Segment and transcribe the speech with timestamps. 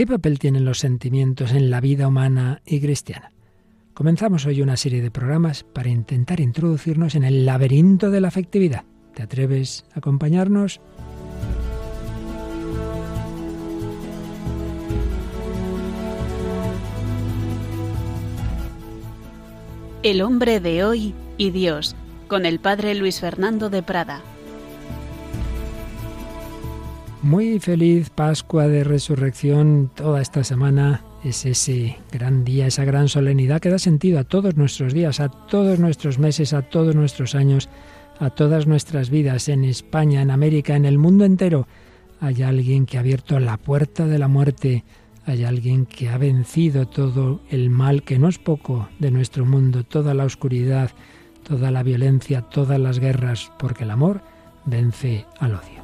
[0.00, 3.32] ¿Qué papel tienen los sentimientos en la vida humana y cristiana?
[3.92, 8.84] Comenzamos hoy una serie de programas para intentar introducirnos en el laberinto de la afectividad.
[9.14, 10.80] ¿Te atreves a acompañarnos?
[20.02, 21.94] El hombre de hoy y Dios,
[22.26, 24.22] con el padre Luis Fernando de Prada.
[27.22, 31.04] Muy feliz Pascua de Resurrección toda esta semana.
[31.22, 35.28] Es ese gran día, esa gran solemnidad que da sentido a todos nuestros días, a
[35.28, 37.68] todos nuestros meses, a todos nuestros años,
[38.18, 41.68] a todas nuestras vidas en España, en América, en el mundo entero.
[42.20, 44.84] Hay alguien que ha abierto la puerta de la muerte
[45.26, 49.84] hay alguien que ha vencido todo el mal, que no es poco, de nuestro mundo,
[49.84, 50.90] toda la oscuridad,
[51.44, 54.22] toda la violencia, todas las guerras, porque el amor
[54.64, 55.79] vence al odio.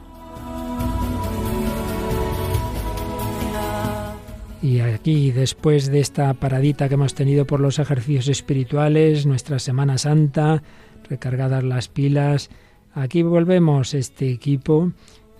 [4.63, 9.99] Y aquí, después de esta paradita que hemos tenido por los ejercicios espirituales, nuestra Semana
[9.99, 10.63] Santa,
[11.09, 12.51] recargadas las pilas,
[12.95, 14.93] aquí volvemos este equipo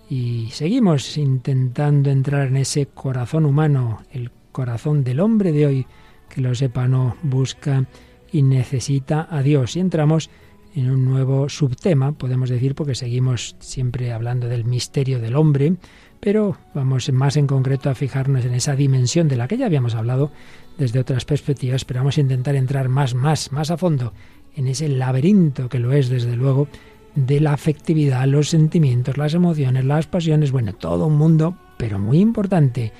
[0.09, 5.87] y seguimos intentando entrar en ese corazón humano, el corazón del hombre de hoy,
[6.29, 7.85] que lo sepa no busca
[8.31, 9.75] y necesita a Dios.
[9.75, 10.29] Y entramos
[10.75, 15.73] en un nuevo subtema, podemos decir, porque seguimos siempre hablando del misterio del hombre,
[16.19, 19.95] pero vamos más en concreto a fijarnos en esa dimensión de la que ya habíamos
[19.95, 20.31] hablado
[20.77, 24.13] desde otras perspectivas, pero vamos a intentar entrar más, más, más a fondo
[24.55, 26.67] en ese laberinto que lo es, desde luego,
[27.15, 32.19] de la afectividad, los sentimientos, las emociones, las pasiones, bueno, todo un mundo, pero muy
[32.19, 32.91] importante.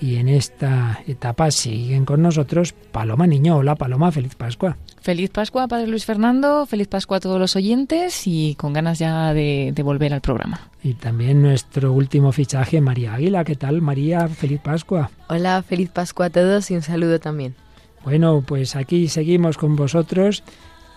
[0.00, 3.56] Y en esta etapa siguen con nosotros Paloma Niño.
[3.56, 4.76] Hola Paloma, feliz Pascua.
[5.00, 9.32] Feliz Pascua, Padre Luis Fernando, feliz Pascua a todos los oyentes y con ganas ya
[9.32, 10.68] de, de, volver al programa.
[10.82, 13.44] Y también nuestro último fichaje, María Águila.
[13.44, 14.28] ¿Qué tal, María?
[14.28, 15.10] Feliz Pascua.
[15.28, 17.54] Hola, feliz Pascua a todos y un saludo también.
[18.04, 20.42] Bueno, pues aquí seguimos con vosotros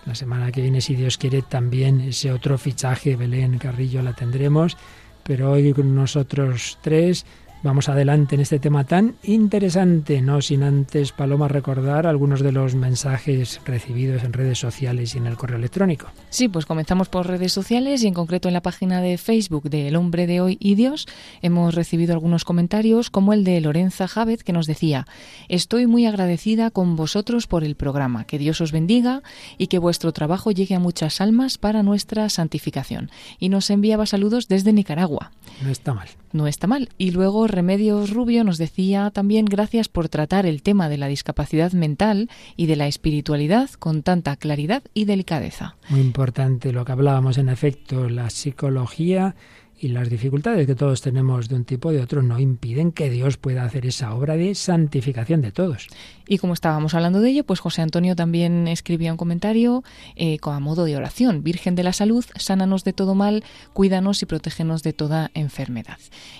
[0.06, 4.76] la semana que viene, si Dios quiere, también ese otro fichaje, Belén Carrillo, la tendremos.
[5.22, 7.24] Pero hoy con nosotros tres
[7.64, 12.74] Vamos adelante en este tema tan interesante, no sin antes, Paloma, recordar algunos de los
[12.74, 16.08] mensajes recibidos en redes sociales y en el correo electrónico.
[16.28, 19.88] Sí, pues comenzamos por redes sociales y en concreto en la página de Facebook de
[19.88, 21.06] El Hombre de Hoy y Dios
[21.40, 25.06] hemos recibido algunos comentarios como el de Lorenza Javez que nos decía,
[25.48, 29.22] estoy muy agradecida con vosotros por el programa, que Dios os bendiga
[29.56, 33.10] y que vuestro trabajo llegue a muchas almas para nuestra santificación.
[33.38, 35.30] Y nos enviaba saludos desde Nicaragua.
[35.62, 36.08] No está mal.
[36.32, 36.88] No está mal.
[36.98, 41.72] Y luego Remedios Rubio nos decía también gracias por tratar el tema de la discapacidad
[41.72, 45.76] mental y de la espiritualidad con tanta claridad y delicadeza.
[45.88, 49.34] Muy importante lo que hablábamos en efecto, la psicología
[49.78, 53.10] y las dificultades que todos tenemos de un tipo o de otro no impiden que
[53.10, 55.88] Dios pueda hacer esa obra de santificación de todos.
[56.26, 59.84] Y como estábamos hablando de ello, pues José Antonio también escribía un comentario
[60.16, 61.42] eh, a modo de oración.
[61.42, 65.98] Virgen de la salud, sánanos de todo mal, cuídanos y protégenos de toda enfermedad.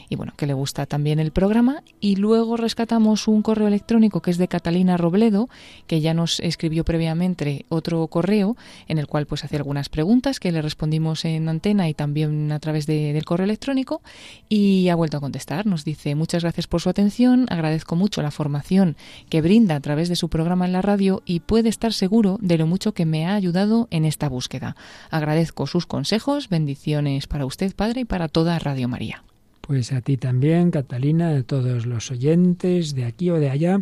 [0.08, 1.82] Y bueno, que le gusta también el programa.
[2.00, 5.48] Y luego rescatamos un correo electrónico que es de Catalina Robledo,
[5.86, 8.56] que ya nos escribió previamente otro correo
[8.88, 12.58] en el cual pues hacía algunas preguntas que le respondimos en antena y también a
[12.58, 14.02] través de, del correo electrónico
[14.48, 15.66] y ha vuelto a contestar.
[15.66, 18.96] Nos dice muchas gracias por su atención, agradezco mucho la formación
[19.28, 22.58] que brinda a través de su programa en la radio y puede estar seguro de
[22.58, 24.76] lo mucho que me ha ayudado en esta búsqueda.
[25.10, 29.24] Agradezco sus consejos, bendiciones para usted, Padre, y para toda Radio María.
[29.60, 33.80] Pues a ti también, Catalina, a todos los oyentes de aquí o de allá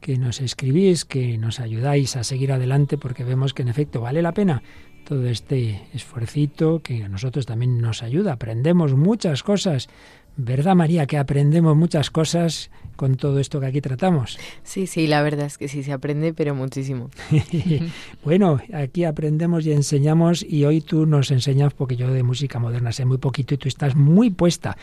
[0.00, 4.20] que nos escribís, que nos ayudáis a seguir adelante porque vemos que en efecto vale
[4.20, 4.62] la pena
[5.04, 8.32] todo este esfuercito que a nosotros también nos ayuda.
[8.32, 9.88] Aprendemos muchas cosas.
[10.36, 14.38] ¿Verdad, María, que aprendemos muchas cosas con todo esto que aquí tratamos?
[14.62, 17.10] Sí, sí, la verdad es que sí se aprende, pero muchísimo.
[18.24, 22.92] bueno, aquí aprendemos y enseñamos y hoy tú nos enseñas, porque yo de música moderna
[22.92, 24.78] sé muy poquito y tú estás muy puesta.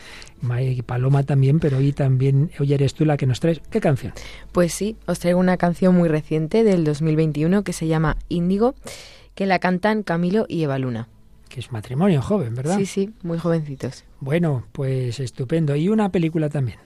[0.86, 3.60] Paloma también, pero hoy también, hoy eres tú la que nos traes.
[3.70, 4.12] ¿Qué canción?
[4.52, 8.74] Pues sí, os traigo una canción muy reciente del 2021 que se llama Índigo
[9.40, 11.08] que la cantan Camilo y Eva Luna.
[11.48, 12.76] Que es matrimonio joven, ¿verdad?
[12.76, 14.04] Sí, sí, muy jovencitos.
[14.20, 15.74] Bueno, pues estupendo.
[15.76, 16.76] Y una película también.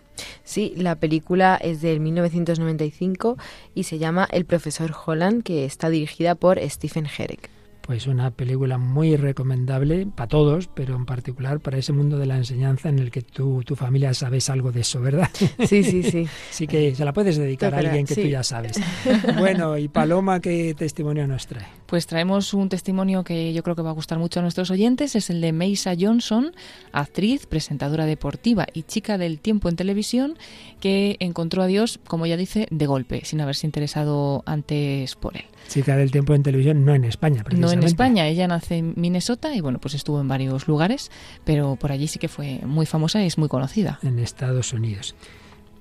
[0.44, 3.38] Sí, la película es del 1995
[3.74, 7.50] y se llama El profesor Holland, que está dirigida por Stephen Herek.
[7.86, 12.36] Pues una película muy recomendable para todos, pero en particular para ese mundo de la
[12.36, 15.28] enseñanza en el que tú, tu familia sabes algo de eso, ¿verdad?
[15.66, 16.26] Sí, sí, sí.
[16.50, 18.80] Así que se la puedes dedicar a alguien que tú ya sabes.
[19.38, 21.66] Bueno, y Paloma, ¿qué testimonio nos trae?
[21.86, 25.14] Pues traemos un testimonio que yo creo que va a gustar mucho a nuestros oyentes,
[25.14, 26.52] es el de Meisa Johnson,
[26.92, 30.38] actriz, presentadora deportiva y chica del tiempo en televisión,
[30.80, 35.44] que encontró a Dios, como ya dice, de golpe, sin haberse interesado antes por él.
[35.68, 39.54] Chica del tiempo en televisión, no en España, No en España, ella nace en Minnesota
[39.54, 41.10] y bueno, pues estuvo en varios lugares,
[41.44, 43.98] pero por allí sí que fue muy famosa y es muy conocida.
[44.02, 45.14] En Estados Unidos.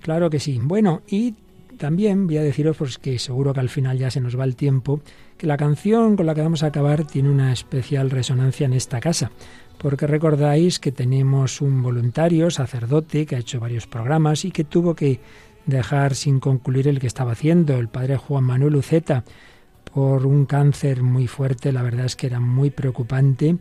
[0.01, 0.59] Claro que sí.
[0.61, 1.35] Bueno, y
[1.77, 4.55] también voy a deciros, pues que seguro que al final ya se nos va el
[4.55, 5.01] tiempo,
[5.37, 8.99] que la canción con la que vamos a acabar tiene una especial resonancia en esta
[8.99, 9.31] casa.
[9.77, 14.95] Porque recordáis que tenemos un voluntario, sacerdote, que ha hecho varios programas y que tuvo
[14.95, 15.19] que
[15.65, 19.23] dejar sin concluir el que estaba haciendo, el padre Juan Manuel Uceta
[19.93, 23.57] por un cáncer muy fuerte, la verdad es que era muy preocupante,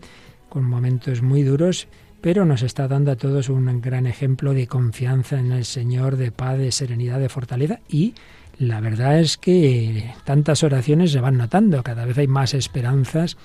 [0.48, 1.88] con momentos muy duros,
[2.20, 6.30] pero nos está dando a todos un gran ejemplo de confianza en el Señor, de
[6.30, 8.14] paz, de serenidad, de fortaleza y
[8.58, 13.36] la verdad es que tantas oraciones se van notando, cada vez hay más esperanzas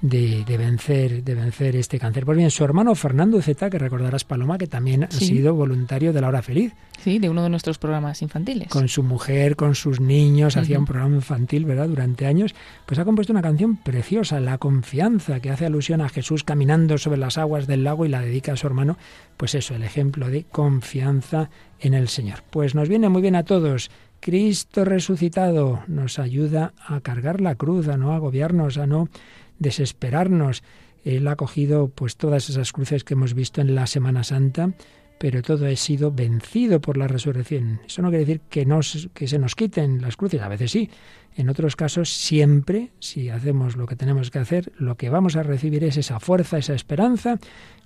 [0.00, 2.24] de, vencer, de vencer este cáncer.
[2.24, 6.20] Pues bien, su hermano Fernando Zeta, que recordarás Paloma, que también ha sido voluntario de
[6.20, 6.74] la hora feliz.
[7.02, 8.68] Sí, de uno de nuestros programas infantiles.
[8.68, 11.88] Con su mujer, con sus niños, hacía un programa infantil, ¿verdad?
[11.88, 12.54] Durante años,
[12.86, 17.18] pues ha compuesto una canción preciosa, La confianza, que hace alusión a Jesús caminando sobre
[17.18, 18.96] las aguas del lago y la dedica a su hermano,
[19.36, 21.50] pues eso, el ejemplo de confianza
[21.80, 22.42] en el Señor.
[22.50, 23.90] Pues nos viene muy bien a todos.
[24.20, 29.08] Cristo resucitado nos ayuda a cargar la cruz, a no agobiarnos, a no
[29.58, 30.62] desesperarnos.
[31.04, 34.72] Él ha cogido pues todas esas cruces que hemos visto en la Semana Santa,
[35.18, 37.80] pero todo ha sido vencido por la resurrección.
[37.86, 38.66] Eso no quiere decir que,
[39.14, 40.90] que se nos quiten las cruces, a veces sí.
[41.36, 45.42] En otros casos, siempre, si hacemos lo que tenemos que hacer, lo que vamos a
[45.42, 47.38] recibir es esa fuerza, esa esperanza,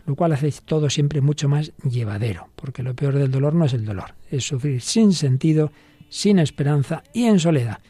[0.06, 3.74] lo cual hace todo siempre mucho más llevadero, porque lo peor del dolor no es
[3.74, 5.72] el dolor, es sufrir sin sentido,
[6.08, 7.80] sin esperanza y en soledad.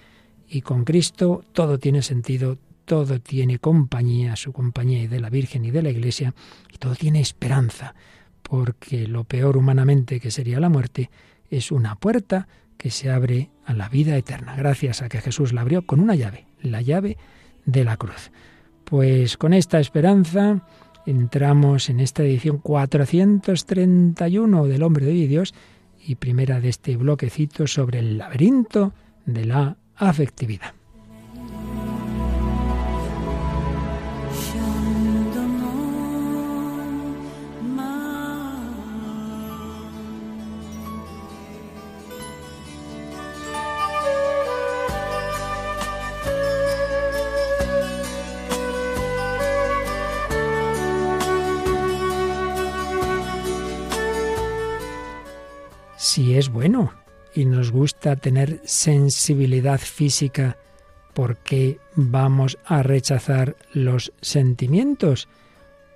[0.49, 2.59] Y con Cristo todo tiene sentido,
[2.91, 6.35] todo tiene compañía, su compañía y de la Virgen y de la Iglesia,
[6.75, 7.95] y todo tiene esperanza,
[8.43, 11.09] porque lo peor humanamente que sería la muerte
[11.51, 15.61] es una puerta que se abre a la vida eterna, gracias a que Jesús la
[15.61, 17.17] abrió con una llave, la llave
[17.65, 18.33] de la cruz.
[18.85, 20.67] Pues con esta esperanza
[21.07, 25.55] entramos en esta edición 431 del Hombre de Dios
[26.05, 28.93] y primera de este bloquecito sobre el laberinto
[29.27, 30.80] de la afectividad.
[56.11, 56.93] Si es bueno
[57.37, 60.57] y nos gusta tener sensibilidad física,
[61.15, 65.29] ¿por qué vamos a rechazar los sentimientos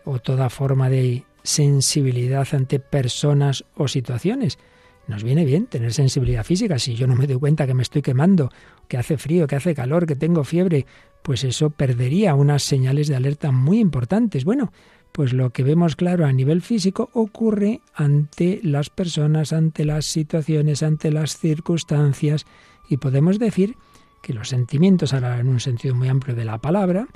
[0.04, 4.60] o toda forma de sensibilidad ante personas o situaciones?
[5.08, 6.78] Nos viene bien tener sensibilidad física.
[6.78, 8.52] Si yo no me doy cuenta que me estoy quemando,
[8.86, 10.86] que hace frío, que hace calor, que tengo fiebre,
[11.22, 14.44] pues eso perdería unas señales de alerta muy importantes.
[14.44, 14.72] Bueno,
[15.14, 20.82] pues lo que vemos claro a nivel físico ocurre ante las personas, ante las situaciones,
[20.82, 22.46] ante las circunstancias
[22.88, 23.76] y podemos decir
[24.22, 27.06] que los sentimientos, ahora en un sentido muy amplio de la palabra,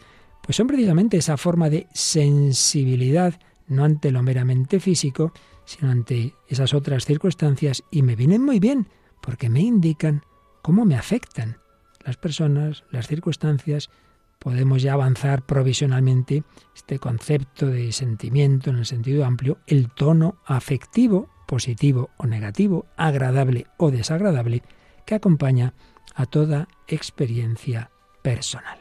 [0.45, 3.35] pues son precisamente esa forma de sensibilidad,
[3.67, 5.33] no ante lo meramente físico,
[5.65, 8.87] sino ante esas otras circunstancias y me vienen muy bien
[9.21, 10.23] porque me indican
[10.63, 11.57] cómo me afectan
[12.05, 13.91] las personas, las circunstancias,
[14.39, 21.29] podemos ya avanzar provisionalmente este concepto de sentimiento en el sentido amplio, el tono afectivo,
[21.47, 24.63] positivo o negativo, agradable o desagradable,
[25.07, 25.75] que acompaña
[26.15, 27.91] a toda experiencia
[28.23, 28.79] personal.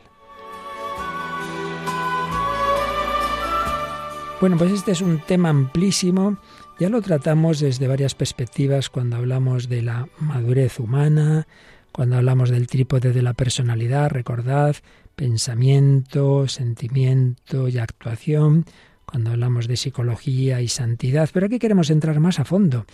[4.40, 6.38] Bueno, pues este es un tema amplísimo,
[6.80, 11.48] ya lo tratamos desde varias perspectivas cuando hablamos de la madurez humana,
[11.92, 14.76] cuando hablamos del trípode de la personalidad, recordad,
[15.18, 18.66] pensamiento, sentimiento y actuación,
[19.04, 22.86] cuando hablamos de psicología y santidad, pero aquí queremos entrar más a fondo.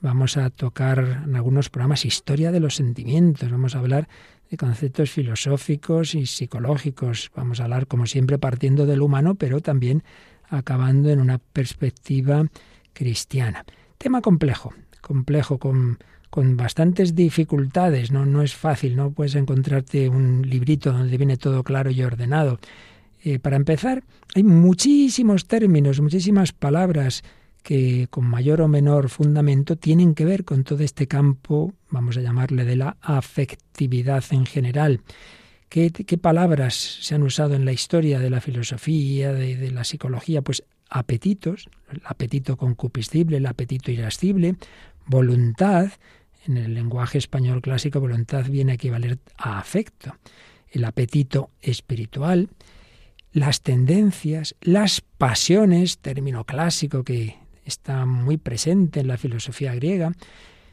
[0.00, 4.08] Vamos a tocar en algunos programas historia de los sentimientos, vamos a hablar
[4.48, 10.04] de conceptos filosóficos y psicológicos, vamos a hablar como siempre partiendo del humano, pero también
[10.48, 12.46] acabando en una perspectiva
[12.92, 13.64] cristiana.
[13.98, 15.98] Tema complejo, complejo con
[16.32, 18.24] con bastantes dificultades, ¿no?
[18.24, 22.58] No es fácil, no puedes encontrarte un librito donde viene todo claro y ordenado.
[23.22, 24.02] Eh, para empezar,
[24.34, 27.22] hay muchísimos términos, muchísimas palabras
[27.62, 32.22] que con mayor o menor fundamento tienen que ver con todo este campo, vamos a
[32.22, 35.02] llamarle de la afectividad en general.
[35.68, 40.40] ¿Qué, palabras se han usado en la historia de la filosofía, de, de la psicología?
[40.40, 44.56] Pues apetitos, el apetito concupiscible, el apetito irascible,
[45.04, 45.90] voluntad,
[46.46, 50.16] en el lenguaje español clásico voluntad viene a equivaler a afecto,
[50.70, 52.48] el apetito espiritual,
[53.32, 60.12] las tendencias, las pasiones, término clásico que está muy presente en la filosofía griega.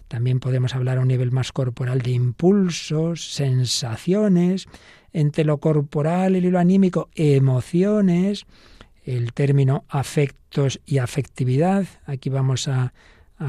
[0.08, 4.68] También podemos hablar a un nivel más corporal de impulsos, sensaciones,
[5.14, 8.46] entre lo corporal y lo anímico, emociones,
[9.06, 11.86] el término afectos y afectividad.
[12.06, 12.94] Aquí vamos a,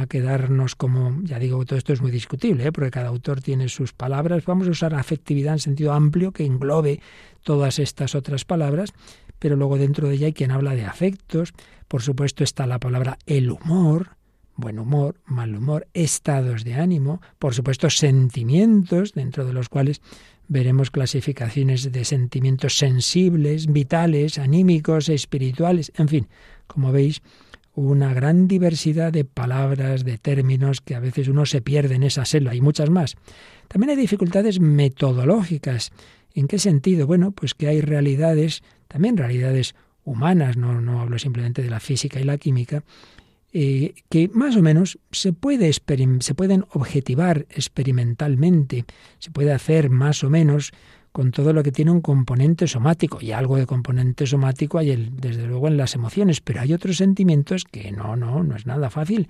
[0.09, 2.73] quedarnos como, ya digo, todo esto es muy discutible, ¿eh?
[2.73, 4.45] porque cada autor tiene sus palabras.
[4.45, 7.01] Vamos a usar afectividad en sentido amplio que englobe
[7.43, 8.93] todas estas otras palabras,
[9.39, 11.53] pero luego dentro de ella hay quien habla de afectos.
[11.89, 14.17] Por supuesto está la palabra el humor,
[14.55, 20.01] buen humor, mal humor, estados de ánimo, por supuesto sentimientos, dentro de los cuales
[20.47, 26.29] veremos clasificaciones de sentimientos sensibles, vitales, anímicos, espirituales, en fin,
[26.67, 27.23] como veis,
[27.89, 32.25] una gran diversidad de palabras, de términos que a veces uno se pierde en esa
[32.25, 33.17] selva y muchas más.
[33.69, 35.93] También hay dificultades metodológicas.
[36.35, 37.07] ¿En qué sentido?
[37.07, 42.21] Bueno, pues que hay realidades, también realidades humanas, no, no hablo simplemente de la física
[42.21, 42.85] y la química,
[43.53, 48.85] eh, que más o menos se, puede se pueden objetivar experimentalmente,
[49.19, 50.73] se puede hacer más o menos
[51.13, 55.17] con todo lo que tiene un componente somático, y algo de componente somático hay el,
[55.17, 58.91] desde luego en las emociones, pero hay otros sentimientos que no, no, no es nada
[58.91, 59.29] fácil,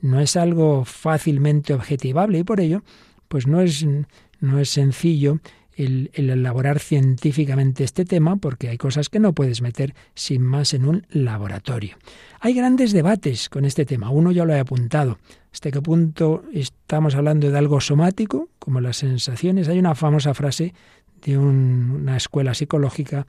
[0.00, 2.82] no es algo fácilmente objetivable y por ello,
[3.28, 3.86] pues no es,
[4.40, 5.40] no es sencillo
[5.76, 10.86] el, elaborar científicamente este tema, porque hay cosas que no puedes meter sin más en
[10.86, 11.96] un laboratorio.
[12.40, 15.18] Hay grandes debates con este tema, uno ya lo he apuntado.
[15.52, 19.68] ¿Hasta qué punto estamos hablando de algo somático, como las sensaciones?
[19.68, 20.74] Hay una famosa frase
[21.24, 23.26] de una escuela psicológica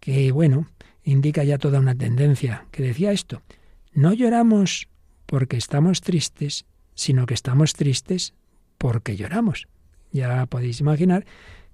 [0.00, 0.66] que, bueno,
[1.04, 3.42] indica ya toda una tendencia, que decía esto,
[3.92, 4.88] no lloramos
[5.26, 8.34] porque estamos tristes, sino que estamos tristes
[8.76, 9.68] porque lloramos.
[10.12, 11.26] Ya podéis imaginar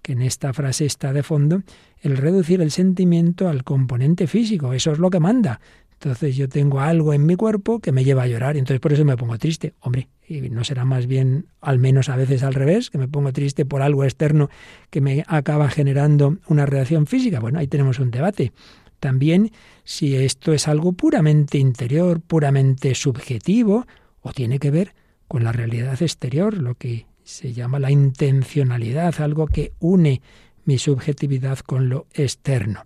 [0.02, 1.62] que en esta frase está de fondo
[2.02, 5.60] el reducir el sentimiento al componente físico, eso es lo que manda.
[6.04, 8.92] Entonces yo tengo algo en mi cuerpo que me lleva a llorar y entonces por
[8.92, 9.72] eso me pongo triste.
[9.80, 13.32] Hombre, y no será más bien, al menos a veces al revés, que me pongo
[13.32, 14.50] triste por algo externo
[14.90, 17.40] que me acaba generando una reacción física.
[17.40, 18.52] Bueno, ahí tenemos un debate.
[19.00, 19.50] También
[19.82, 23.86] si esto es algo puramente interior, puramente subjetivo,
[24.20, 24.94] o tiene que ver
[25.26, 30.20] con la realidad exterior, lo que se llama la intencionalidad, algo que une
[30.66, 32.84] mi subjetividad con lo externo.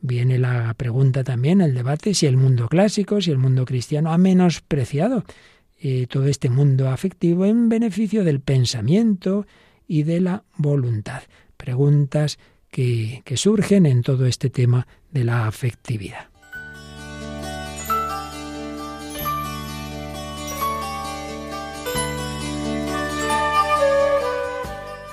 [0.00, 4.18] Viene la pregunta también, el debate, si el mundo clásico, si el mundo cristiano ha
[4.18, 5.24] menospreciado
[5.80, 9.46] eh, todo este mundo afectivo en beneficio del pensamiento
[9.86, 11.22] y de la voluntad.
[11.56, 12.38] Preguntas
[12.70, 16.28] que surgen en todo este tema de la afectividad.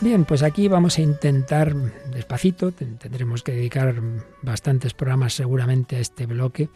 [0.05, 1.74] Bien, pues aquí vamos a intentar,
[2.12, 3.95] despacito, tendremos que dedicar
[4.43, 6.69] bastantes programas seguramente a este bloque,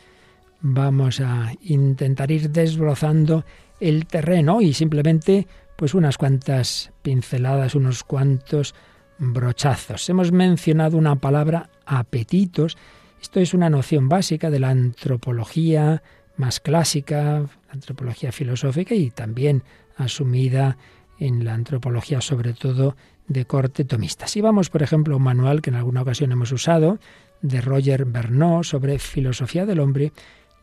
[0.62, 3.46] vamos a intentar ir desbrozando
[3.80, 5.46] el terreno y simplemente
[5.76, 8.74] pues unas cuantas pinceladas, unos cuantos
[9.20, 10.10] brochazos.
[10.10, 12.80] Hemos mencionado una palabra apetitos.
[13.22, 16.02] Esto es una noción básica de la antropología
[16.36, 19.62] más clásica, la antropología filosófica y también
[19.98, 20.78] asumida
[21.20, 22.96] en la antropología sobre todo
[23.30, 24.28] de corte tomista.
[24.28, 27.00] Si vamos, por ejemplo, a un manual que en alguna ocasión hemos usado,
[27.42, 30.12] de Roger Bernot sobre filosofía del hombre,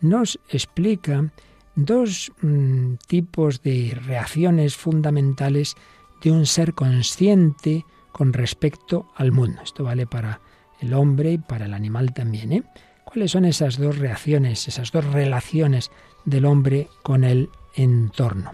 [0.00, 1.32] nos explica
[1.74, 5.74] dos mm, tipos de reacciones fundamentales
[6.22, 9.62] de un ser consciente con respecto al mundo.
[9.62, 10.40] Esto vale para
[10.80, 12.52] el hombre y para el animal también.
[12.52, 12.62] ¿eh?
[13.04, 15.90] ¿Cuáles son esas dos reacciones, esas dos relaciones
[16.24, 18.52] del hombre con el entorno?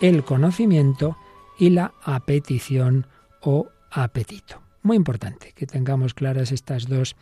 [0.00, 1.16] El conocimiento
[1.58, 3.06] y la apetición
[3.40, 4.62] o apetito.
[4.82, 7.16] Muy importante que tengamos claras estas dos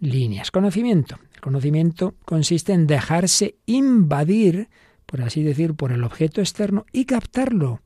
[0.00, 0.50] líneas.
[0.50, 1.18] Conocimiento.
[1.34, 4.68] El conocimiento consiste en dejarse invadir,
[5.06, 7.80] por así decir, por el objeto externo y captarlo,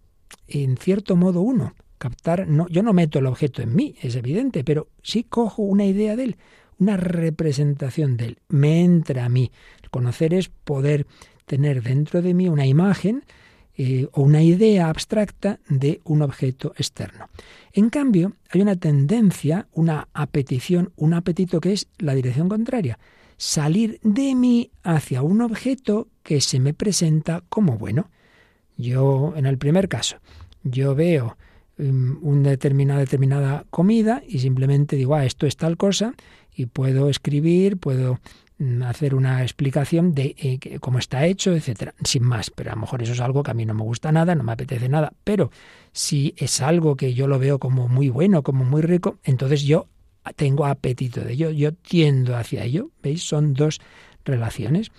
[0.46, 1.74] en cierto modo uno.
[1.98, 5.84] Captar, no, yo no meto el objeto en mí, es evidente, pero sí cojo una
[5.84, 6.36] idea de él,
[6.78, 8.38] una representación de él.
[8.48, 9.50] Me entra a mí.
[9.82, 11.06] El conocer es poder
[11.44, 13.24] tener dentro de mí una imagen
[13.80, 17.28] eh, o una idea abstracta de un objeto externo.
[17.72, 22.98] En cambio, hay una tendencia, una apetición, un apetito que es la dirección contraria,
[23.36, 28.10] salir de mí hacia un objeto que se me presenta como bueno.
[28.76, 30.16] Yo, en el primer caso,
[30.64, 31.36] yo veo
[31.78, 36.14] um, una determinada, determinada comida y simplemente digo, ah, esto es tal cosa,
[36.52, 38.18] y puedo escribir, puedo
[38.84, 42.50] hacer una explicación de eh, cómo está hecho, etcétera, sin más.
[42.50, 44.42] Pero a lo mejor eso es algo que a mí no me gusta nada, no
[44.42, 45.12] me apetece nada.
[45.24, 45.50] Pero
[45.92, 49.86] si es algo que yo lo veo como muy bueno, como muy rico, entonces yo
[50.36, 52.90] tengo apetito de ello, yo tiendo hacia ello.
[53.02, 53.22] ¿Veis?
[53.22, 53.80] Son dos
[54.24, 54.90] relaciones,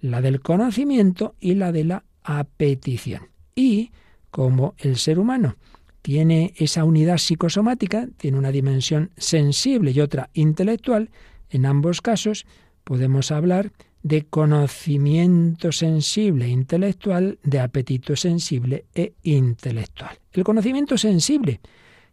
[0.00, 3.28] la del conocimiento y la de la apetición.
[3.54, 3.90] Y
[4.30, 5.56] como el ser humano
[6.02, 11.10] tiene esa unidad psicosomática, tiene una dimensión sensible y otra intelectual,
[11.50, 12.46] en ambos casos
[12.88, 13.70] podemos hablar
[14.02, 20.18] de conocimiento sensible e intelectual, de apetito sensible e intelectual.
[20.32, 21.60] El conocimiento sensible,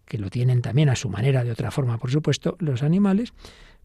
[0.04, 3.32] que lo tienen también a su manera, de otra forma, por supuesto, los animales,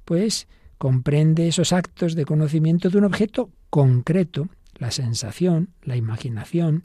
[0.05, 6.83] pues comprende esos actos de conocimiento de un objeto concreto, la sensación, la imaginación,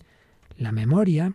[0.56, 1.34] la memoria,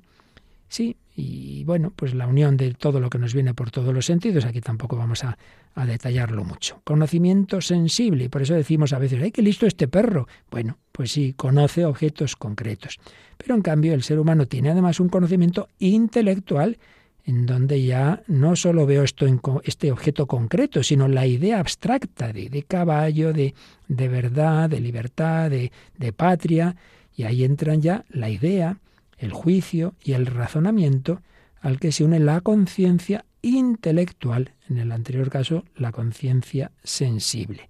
[0.69, 4.07] sí, y bueno, pues la unión de todo lo que nos viene por todos los
[4.07, 5.37] sentidos, aquí tampoco vamos a,
[5.75, 6.81] a detallarlo mucho.
[6.85, 10.27] Conocimiento sensible, y por eso decimos a veces, ¡ay, qué listo este perro!
[10.51, 12.99] Bueno, pues sí, conoce objetos concretos.
[13.37, 16.79] Pero en cambio el ser humano tiene además un conocimiento intelectual
[17.27, 22.33] en donde ya no solo veo esto en este objeto concreto, sino la idea abstracta
[22.33, 23.55] de, de caballo, de,
[23.89, 26.77] de, verdad, de libertad, de, de patria,
[27.15, 28.79] y ahí entran ya la idea,
[29.21, 31.21] el juicio y el razonamiento
[31.61, 37.69] al que se une la conciencia intelectual, en el anterior caso la conciencia sensible.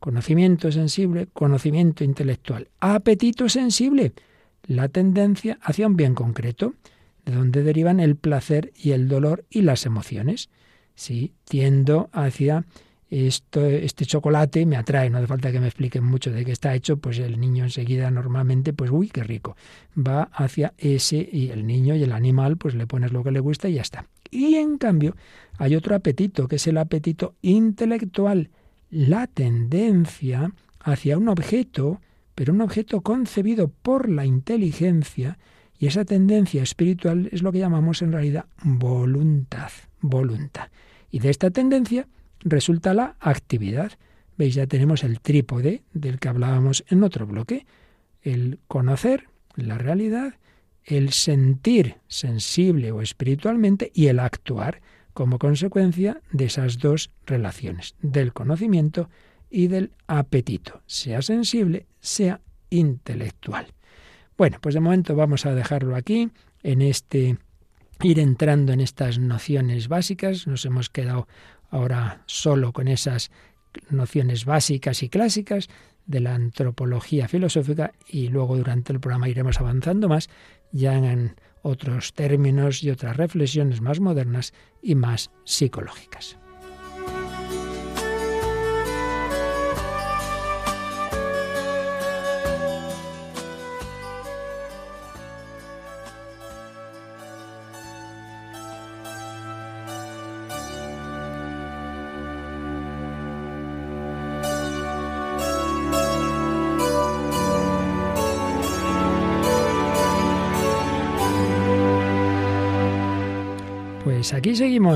[0.00, 2.68] Conocimiento sensible, conocimiento intelectual.
[2.80, 4.12] Apetito sensible,
[4.64, 6.74] la tendencia hacia un bien concreto,
[7.24, 10.48] de donde derivan el placer y el dolor y las emociones.
[10.94, 12.64] Sí, tiendo hacia
[13.10, 16.74] esto, este chocolate me atrae, no hace falta que me expliquen mucho de qué está
[16.74, 19.56] hecho, pues el niño enseguida normalmente, pues uy, qué rico,
[19.96, 23.40] va hacia ese y el niño y el animal, pues le pones lo que le
[23.40, 24.06] gusta y ya está.
[24.30, 25.16] Y en cambio
[25.58, 28.50] hay otro apetito, que es el apetito intelectual,
[28.90, 32.00] la tendencia hacia un objeto,
[32.34, 35.38] pero un objeto concebido por la inteligencia,
[35.78, 40.68] y esa tendencia espiritual es lo que llamamos en realidad voluntad, voluntad.
[41.10, 42.06] Y de esta tendencia
[42.40, 43.92] resulta la actividad.
[44.36, 47.66] Veis, ya tenemos el trípode del que hablábamos en otro bloque.
[48.22, 50.34] El conocer la realidad,
[50.84, 54.80] el sentir sensible o espiritualmente y el actuar
[55.12, 59.10] como consecuencia de esas dos relaciones, del conocimiento
[59.50, 63.66] y del apetito, sea sensible, sea intelectual.
[64.38, 66.30] Bueno, pues de momento vamos a dejarlo aquí,
[66.62, 67.38] en este
[68.02, 70.46] ir entrando en estas nociones básicas.
[70.46, 71.28] Nos hemos quedado
[71.70, 73.30] ahora solo con esas
[73.88, 75.68] nociones básicas y clásicas
[76.06, 80.28] de la antropología filosófica y luego durante el programa iremos avanzando más
[80.72, 84.52] ya en otros términos y otras reflexiones más modernas
[84.82, 86.39] y más psicológicas.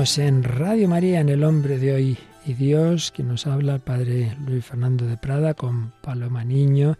[0.05, 4.37] En Radio María, en El Hombre de Hoy y Dios, que nos habla el Padre
[4.45, 6.95] Luis Fernando de Prada con Paloma Niño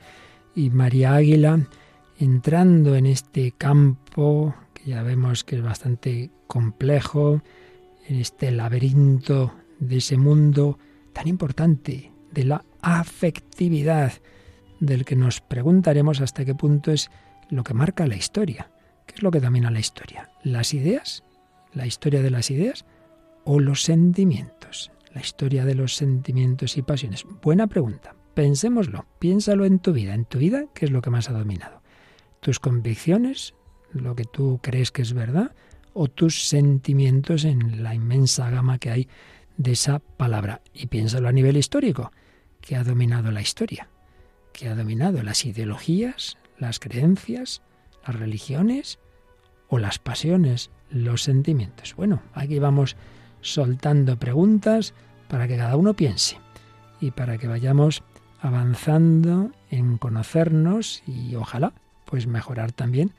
[0.55, 1.59] y María Águila,
[2.17, 7.43] entrando en este campo que ya vemos que es bastante complejo,
[8.07, 10.79] en este laberinto de ese mundo
[11.13, 14.13] tan importante de la afectividad,
[14.79, 17.11] del que nos preguntaremos hasta qué punto es
[17.51, 18.71] lo que marca la historia.
[19.05, 20.31] ¿Qué es lo que domina la historia?
[20.43, 21.23] ¿Las ideas?
[21.75, 22.85] la historia de las ideas
[23.45, 24.91] o los sentimientos?
[25.13, 27.25] La historia de los sentimientos y pasiones.
[27.41, 28.15] Buena pregunta.
[28.34, 30.13] Pensémoslo, piénsalo en tu vida.
[30.13, 31.81] En tu vida, ¿qué es lo que más ha dominado?
[32.41, 33.55] ¿Tus convicciones,
[33.93, 35.55] lo que tú crees que es verdad,
[35.93, 39.08] o tus sentimientos en la inmensa gama que hay
[39.55, 40.62] de esa palabra?
[40.73, 42.12] Y piénsalo a nivel histórico.
[42.60, 43.88] ¿Qué ha dominado la historia?
[44.51, 47.62] ¿Qué ha dominado las ideologías, las creencias,
[48.05, 48.99] las religiones
[49.67, 51.95] o las pasiones, los sentimientos.
[51.95, 52.95] Bueno, aquí vamos
[53.45, 54.93] soltando preguntas
[55.27, 56.38] para que cada uno piense
[56.99, 58.03] y para que vayamos
[58.41, 61.73] avanzando en conocernos y ojalá
[62.05, 63.12] pues mejorar también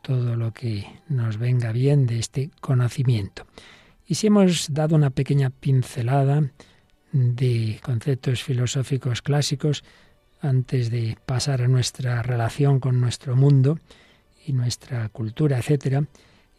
[0.00, 3.46] todo lo que nos venga bien de este conocimiento.
[4.06, 6.50] Y si hemos dado una pequeña pincelada
[7.12, 9.82] de conceptos filosóficos clásicos
[10.40, 13.78] antes de pasar a nuestra relación con nuestro mundo
[14.46, 16.04] y nuestra cultura, etcétera,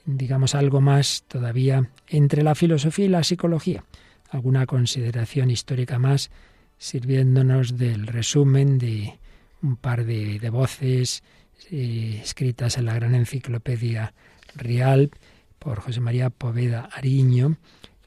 [0.05, 3.83] digamos algo más todavía entre la filosofía y la psicología,
[4.29, 6.31] alguna consideración histórica más
[6.77, 9.17] sirviéndonos del resumen de
[9.61, 11.23] un par de, voces
[11.71, 14.13] eh, escritas en la gran enciclopedia
[14.55, 15.11] Real
[15.59, 17.57] por José María Poveda Ariño.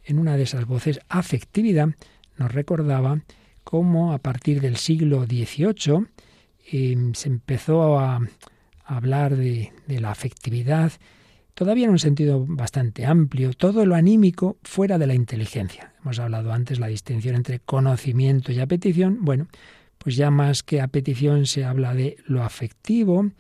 [0.05, 1.89] En una de esas voces, afectividad,
[2.37, 3.21] nos recordaba
[3.65, 6.07] cómo a partir del siglo XVIII
[6.71, 8.21] em, se empezó a,
[8.85, 10.93] hablar de, de la afectividad,
[11.59, 15.93] todavía en un sentido bastante amplio, todo lo anímico fuera de la inteligencia.
[16.01, 19.19] Hemos hablado antes la distinción entre conocimiento y apetición.
[19.23, 19.49] Bueno,
[19.99, 23.33] pues ya más que apetición se habla de lo afectivo.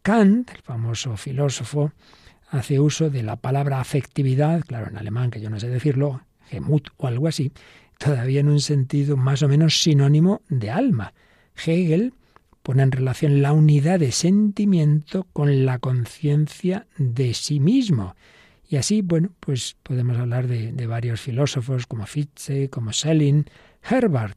[0.00, 1.92] Kant, el famoso filósofo,
[2.48, 6.88] hace uso de la palabra afectividad, claro, en alemán, que yo no sé decirlo, Gemut
[6.96, 7.52] o algo así,
[7.98, 11.12] todavía en un sentido más o menos sinónimo de alma.
[11.54, 12.14] Hegel
[12.66, 18.16] pone en relación la unidad de sentimiento con la conciencia de sí mismo.
[18.68, 23.44] Y así, bueno, pues podemos hablar de, de varios filósofos como Fichte, como Schelling,
[23.88, 24.36] Herbert.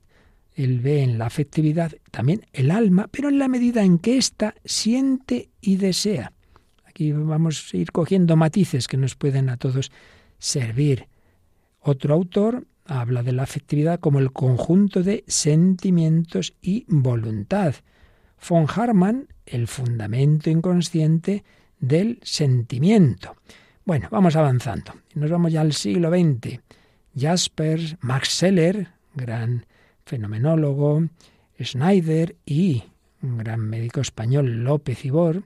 [0.54, 4.54] Él ve en la afectividad también el alma, pero en la medida en que ésta
[4.64, 6.32] siente y desea.
[6.86, 9.92] Aquí vamos a ir cogiendo matices que nos pueden a todos
[10.38, 11.08] servir.
[11.80, 17.74] Otro autor habla de la afectividad como el conjunto de sentimientos y voluntad.
[18.48, 21.44] Von Harman, el fundamento inconsciente
[21.80, 23.36] del sentimiento.
[23.86, 24.94] Bueno, vamos avanzando.
[25.16, 26.60] Nos vamos ya al siglo XX.
[27.16, 29.66] Jaspers, Max Seller, gran
[30.06, 31.08] fenomenólogo,
[31.60, 32.84] Schneider y
[33.22, 35.44] un gran médico español, López Ibor,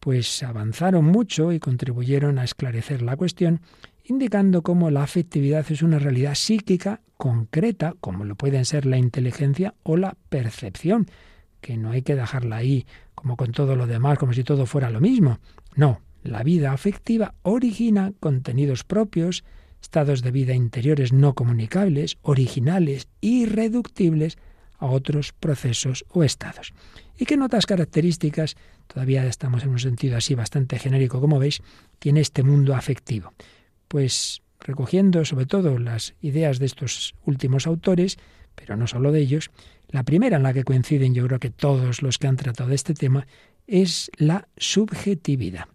[0.00, 3.60] pues avanzaron mucho y contribuyeron a esclarecer la cuestión,
[4.04, 9.74] indicando cómo la afectividad es una realidad psíquica concreta, como lo pueden ser la inteligencia
[9.82, 11.08] o la percepción,
[11.60, 14.90] que no hay que dejarla ahí como con todo lo demás, como si todo fuera
[14.90, 15.38] lo mismo.
[15.74, 19.44] No, la vida afectiva origina contenidos propios,
[19.80, 24.38] estados de vida interiores no comunicables, originales, irreductibles
[24.78, 26.72] a otros procesos o estados.
[27.16, 31.62] ¿Y qué notas características, todavía estamos en un sentido así bastante genérico como veis,
[31.98, 33.32] tiene este mundo afectivo?
[33.88, 38.18] Pues recogiendo sobre todo las ideas de estos últimos autores,
[38.54, 39.50] pero no solo de ellos,
[39.90, 42.94] la primera en la que coinciden yo creo que todos los que han tratado este
[42.94, 43.26] tema
[43.66, 45.66] es la subjetividad.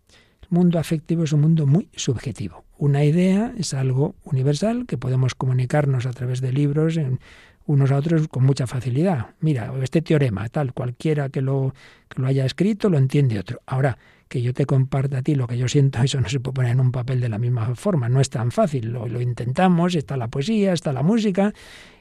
[0.41, 2.63] El mundo afectivo es un mundo muy subjetivo.
[2.77, 7.19] Una idea es algo universal que podemos comunicarnos a través de libros en
[7.65, 9.27] unos a otros con mucha facilidad.
[9.39, 11.73] Mira, este teorema, tal, cualquiera que lo,
[12.09, 13.61] que lo haya escrito lo entiende otro.
[13.65, 16.55] Ahora, que yo te comparta a ti lo que yo siento, eso no se puede
[16.55, 18.91] poner en un papel de la misma forma, no es tan fácil.
[18.91, 21.53] Lo, intentamos, está la poesía, está la música,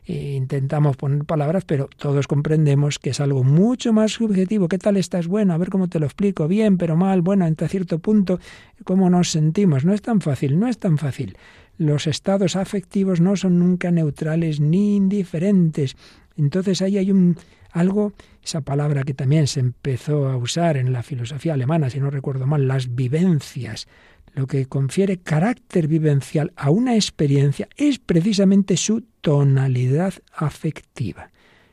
[0.05, 4.69] e intentamos poner palabras, pero todos comprendemos que es algo mucho más subjetivo.
[4.69, 5.27] ¿Qué tal estás?
[5.27, 6.49] Bueno, a ver cómo te lo explico.
[6.49, 8.41] Bien, pero mal, bueno, hasta cierto punto,
[8.85, 9.85] ¿cómo nos sentimos?
[9.85, 11.37] No es tan fácil, no es tan fácil.
[11.79, 15.97] Los estados afectivos no son nunca neutrales ni indiferentes.
[16.37, 17.37] Entonces ahí hay un
[17.73, 22.11] algo, esa palabra que también se empezó a usar en la filosofía alemana, si no
[22.11, 23.89] recuerdo mal, las vivencias.
[24.35, 31.31] Lo que confiere carácter vivencial a una experiencia es precisamente su tonalidad afectiva.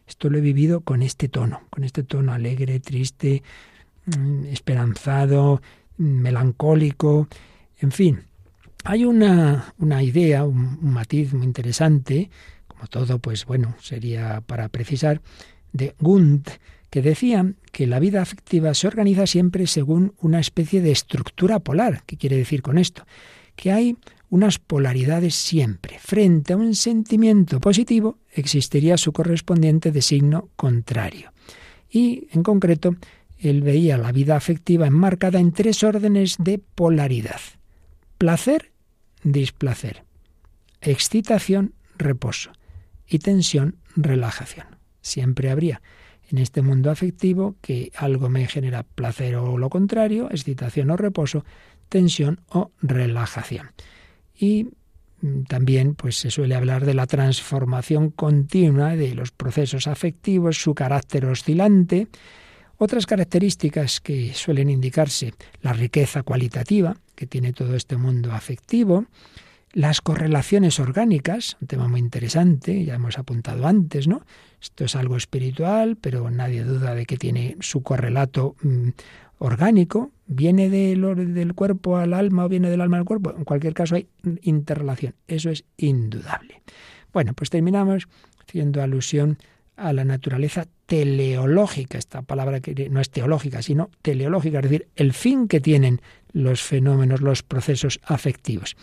[0.08, 3.44] Esto lo he vivido con este tono, con este tono alegre, triste,
[4.06, 5.62] mm, esperanzado,
[5.98, 7.28] melancólico,
[7.80, 8.24] en fin.
[8.86, 12.30] Hay una, una idea, un, un matiz muy interesante,
[12.68, 15.22] como todo, pues bueno, sería para precisar,
[15.74, 16.50] de Gunt,
[16.90, 22.04] que decía que la vida afectiva se organiza siempre según una especie de estructura polar.
[22.06, 23.06] ¿Qué quiere decir con esto?
[23.56, 23.98] Que hay
[24.30, 25.98] unas polaridades siempre.
[26.00, 31.32] Frente a un sentimiento positivo existiría su correspondiente de signo contrario.
[31.90, 32.96] Y, en concreto,
[33.38, 37.40] él veía la vida afectiva enmarcada en tres órdenes de polaridad.
[38.18, 38.72] Placer,
[39.24, 40.04] displacer.
[40.82, 42.52] Excitación, reposo.
[43.08, 44.79] Y tensión, relajación.
[45.10, 45.82] Siempre habría
[46.30, 51.44] en este mundo afectivo que algo me genera placer o lo contrario, excitación o reposo,
[51.90, 53.72] tensión o relajación.
[54.38, 54.70] Y
[55.22, 60.76] mm, también pues se suele hablar de la transformación continua de los procesos afectivos, su
[60.76, 62.08] carácter oscilante,
[62.78, 69.08] otras características que suelen indicarse la riqueza cualitativa que tiene todo este mundo afectivo,
[69.72, 74.26] las correlaciones orgánicas, un tema muy interesante, ya hemos apuntado antes, ¿no?
[74.62, 78.90] Esto es algo espiritual, pero nadie duda de que tiene su correlato mm,
[79.38, 83.34] orgánico, ¿Viene del cuerpo al alma o viene del alma al cuerpo?
[83.36, 84.08] En cualquier caso hay
[84.44, 85.16] interrelación.
[85.28, 86.62] Eso es indudable.
[87.12, 88.08] Bueno, pues terminamos
[88.40, 89.40] haciendo alusión
[89.76, 95.14] a la naturaleza teleológica, esta palabra que no es teológica, sino teleológica, es decir, el
[95.14, 96.00] fin que tienen
[96.32, 98.78] los fenómenos, los procesos afectivos.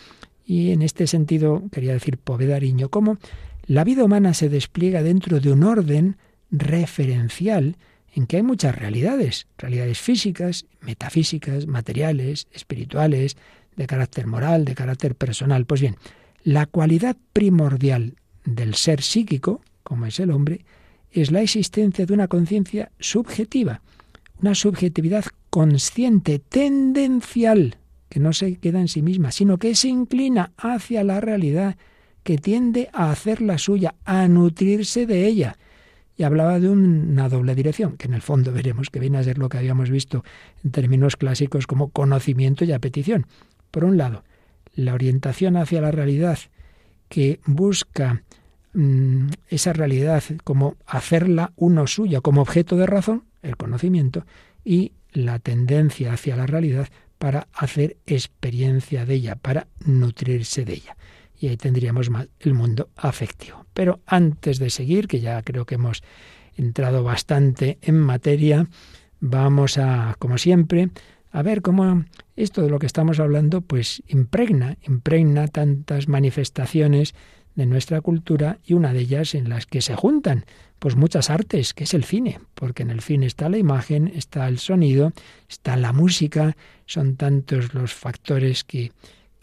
[0.49, 3.17] Y en este sentido quería decir Povedariño, cómo
[3.65, 6.15] la vida humana se despliega dentro de un orden
[6.49, 7.75] referencial
[8.13, 13.35] en que hay muchas realidades, realidades físicas, metafísicas, materiales, espirituales,
[13.75, 15.65] de carácter moral, de carácter personal.
[15.65, 15.97] Pues bien,
[16.43, 20.63] la cualidad primordial del ser psíquico, como es el hombre,
[21.11, 23.81] es la existencia de una conciencia subjetiva,
[24.41, 27.75] una subjetividad consciente, tendencial,
[28.09, 31.77] que no se queda en sí misma, sino que se inclina hacia la realidad,
[32.23, 35.57] que tiende a hacerla suya, a nutrirse de ella,
[36.17, 39.37] y hablaba de una doble dirección, que en el fondo veremos que viene a ser
[39.37, 40.23] lo que habíamos visto
[40.63, 43.27] en términos clásicos como conocimiento y apetición.
[43.69, 44.23] Por un lado,
[44.73, 46.39] la orientación hacia la realidad
[47.07, 48.23] que busca
[48.73, 54.25] mm, esa realidad como hacerla uno suya, como objeto de razón, el conocimiento,
[54.65, 60.97] y la tendencia hacia la realidad para hacer experiencia de ella, para nutrirse de ella
[61.39, 63.65] y ahí tendríamos más el mundo afectivo.
[63.73, 66.03] Pero antes de seguir, que ya creo que hemos
[66.55, 68.67] entrado bastante en materia,
[69.19, 70.89] vamos a, como siempre,
[71.31, 77.13] a ver cómo esto de lo que estamos hablando, pues impregna, impregna tantas manifestaciones
[77.57, 80.45] de nuestra cultura y una de ellas en las que se juntan
[80.79, 84.47] pues muchas artes, que es el cine, porque en el cine está la imagen, está
[84.47, 85.11] el sonido,
[85.49, 88.91] está la música, son tantos los factores que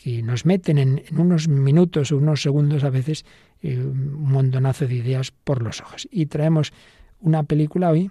[0.05, 3.25] y nos meten en, unos minutos o unos segundos a veces
[3.63, 6.07] eh, un montonazo de ideas por los ojos.
[6.11, 6.73] Y traemos
[7.21, 8.11] una película hoy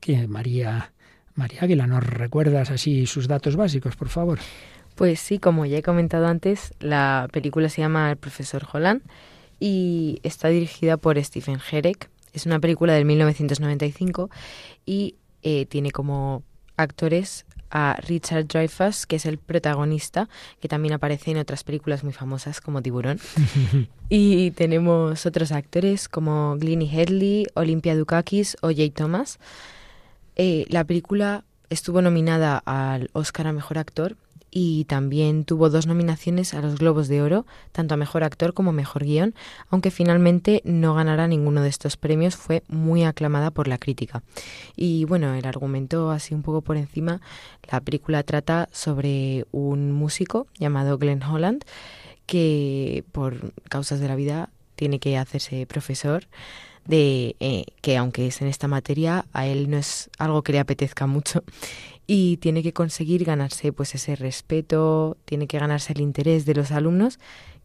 [0.00, 0.92] que María,
[1.34, 4.38] María Águila, ¿nos recuerdas así sus datos básicos, por favor?
[4.96, 9.02] Pues sí, como ya he comentado antes, la película se llama El profesor Holland
[9.60, 12.08] y está dirigida por Stephen Herek.
[12.32, 14.30] Es una película del 1995
[14.86, 16.42] y eh, tiene como
[16.78, 20.30] actores a Richard Dreyfuss, que es el protagonista,
[20.60, 23.20] que también aparece en otras películas muy famosas como Tiburón.
[24.08, 29.40] y tenemos otros actores como Glennie Headley, Olympia Dukakis o Jay Thomas.
[30.36, 34.16] Eh, la película estuvo nominada al Oscar a Mejor Actor
[34.58, 38.72] y también tuvo dos nominaciones a los Globos de Oro, tanto a Mejor Actor como
[38.72, 39.34] Mejor Guión,
[39.68, 44.22] aunque finalmente no ganará ninguno de estos premios, fue muy aclamada por la crítica.
[44.74, 47.20] Y bueno, el argumento así un poco por encima,
[47.70, 51.62] la película trata sobre un músico llamado Glenn Holland
[52.24, 56.28] que por causas de la vida tiene que hacerse profesor
[56.86, 60.58] de eh, que aunque es en esta materia a él no es algo que le
[60.58, 61.42] apetezca mucho
[62.06, 66.70] y tiene que conseguir ganarse pues ese respeto, tiene que ganarse el interés de los
[66.70, 67.18] alumnos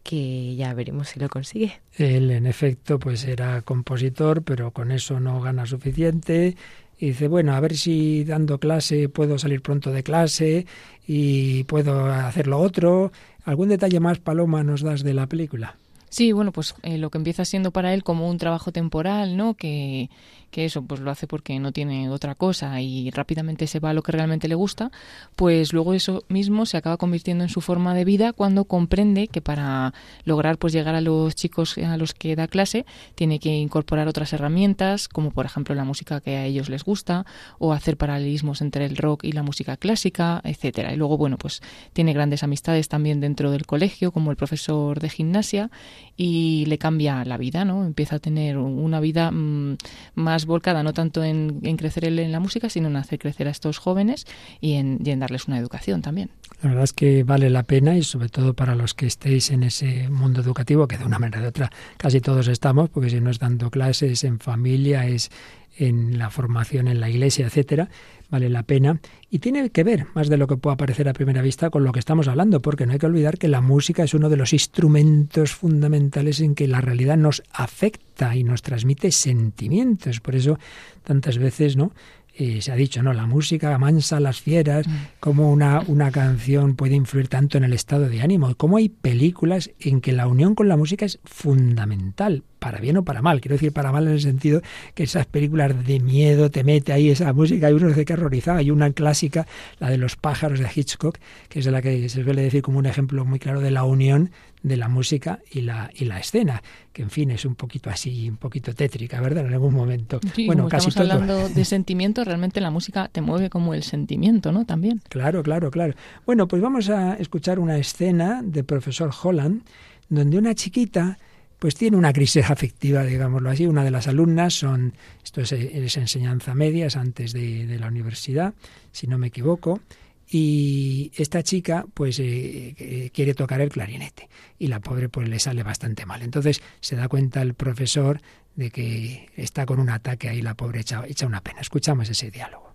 [0.03, 1.79] que ya veremos si lo consigue.
[1.95, 6.55] Él en efecto pues era compositor, pero con eso no gana suficiente
[6.99, 10.65] y dice, bueno, a ver si dando clase puedo salir pronto de clase
[11.07, 13.11] y puedo hacer lo otro.
[13.43, 15.77] ¿Algún detalle más, Paloma, nos das de la película?
[16.11, 19.53] Sí, bueno, pues eh, lo que empieza siendo para él como un trabajo temporal, ¿no?
[19.55, 20.09] Que,
[20.51, 23.93] que eso pues lo hace porque no tiene otra cosa y rápidamente se va a
[23.93, 24.91] lo que realmente le gusta,
[25.35, 29.41] pues luego eso mismo se acaba convirtiendo en su forma de vida cuando comprende que
[29.41, 29.93] para
[30.25, 32.85] lograr pues llegar a los chicos a los que da clase
[33.15, 37.25] tiene que incorporar otras herramientas como por ejemplo la música que a ellos les gusta
[37.57, 40.93] o hacer paralelismos entre el rock y la música clásica, etcétera.
[40.93, 41.61] Y luego bueno, pues
[41.93, 45.71] tiene grandes amistades también dentro del colegio como el profesor de gimnasia
[46.17, 47.85] y le cambia la vida, ¿no?
[47.85, 49.77] Empieza a tener una vida mm,
[50.15, 53.77] más volcada no tanto en, crecer en la música, sino en hacer crecer a estos
[53.77, 54.25] jóvenes
[54.59, 56.29] y en, darles una educación también.
[56.61, 59.63] La verdad es que vale la pena y sobre todo para los que estéis en
[59.63, 63.29] ese mundo educativo, que de una manera u otra casi todos estamos, porque si no
[63.29, 65.31] es dando clases en familia, es
[65.77, 67.89] en la formación en la iglesia, etcétera,
[68.31, 71.41] vale la pena y tiene que ver más de lo que pueda parecer a primera
[71.41, 74.13] vista con lo que estamos hablando, porque no hay que olvidar que la música es
[74.13, 80.21] uno de los instrumentos fundamentales en que la realidad nos afecta y nos transmite sentimientos.
[80.21, 80.57] Por eso
[81.03, 81.91] tantas veces, ¿no?
[82.33, 83.11] Eh, se ha dicho, ¿no?
[83.13, 84.91] La música amansa las fieras, mm.
[85.19, 89.71] cómo una, una canción puede influir tanto en el estado de ánimo, cómo hay películas
[89.79, 93.41] en que la unión con la música es fundamental para bien o para mal.
[93.41, 94.61] Quiero decir para mal en el sentido
[94.93, 98.59] que esas películas de miedo te mete ahí esa música y uno se queda horrorizado.
[98.59, 99.47] Hay una clásica,
[99.79, 101.17] la de los pájaros de Hitchcock,
[101.49, 103.83] que es de la que se suele decir como un ejemplo muy claro de la
[103.83, 104.29] unión
[104.61, 106.61] de la música y la, y la escena,
[106.93, 109.47] que en fin es un poquito así, un poquito tétrica, ¿verdad?
[109.47, 110.19] En algún momento.
[110.45, 114.65] bueno, casi estamos hablando de sentimiento, realmente la música te mueve como el sentimiento, ¿no?
[114.65, 115.01] También.
[115.09, 115.95] Claro, claro, claro.
[116.27, 119.63] Bueno, pues vamos a escuchar una escena de profesor Holland,
[120.09, 121.17] donde una chiquita
[121.61, 123.67] pues tiene una crisis afectiva, digámoslo así.
[123.67, 128.55] Una de las alumnas son, esto es, enseñanza media, es antes de, de la universidad,
[128.91, 129.79] si no me equivoco,
[130.27, 135.37] y esta chica pues eh, eh, quiere tocar el clarinete y la pobre pues le
[135.37, 136.23] sale bastante mal.
[136.23, 138.19] Entonces se da cuenta el profesor
[138.55, 141.61] de que está con un ataque ahí la pobre echa, echa una pena.
[141.61, 142.73] Escuchamos ese diálogo.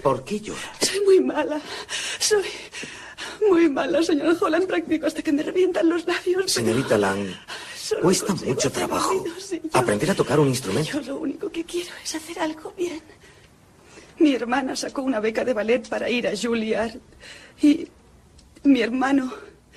[0.00, 0.62] ¿Por qué lloras?
[0.80, 1.60] Soy muy mala.
[2.20, 2.44] Soy
[3.50, 4.68] muy mala, señor Holland.
[4.68, 6.52] Practico hasta que me revientan los labios.
[6.52, 7.26] Señorita Lang,
[8.02, 9.24] cuesta mucho trabajo
[9.72, 10.90] aprender a tocar un instrumento.
[10.90, 13.00] Yo lo único que quiero es hacer algo bien.
[14.18, 16.96] Mi hermana sacó una beca de ballet para ir a Juilliard
[17.60, 17.86] y
[18.64, 19.32] mi hermano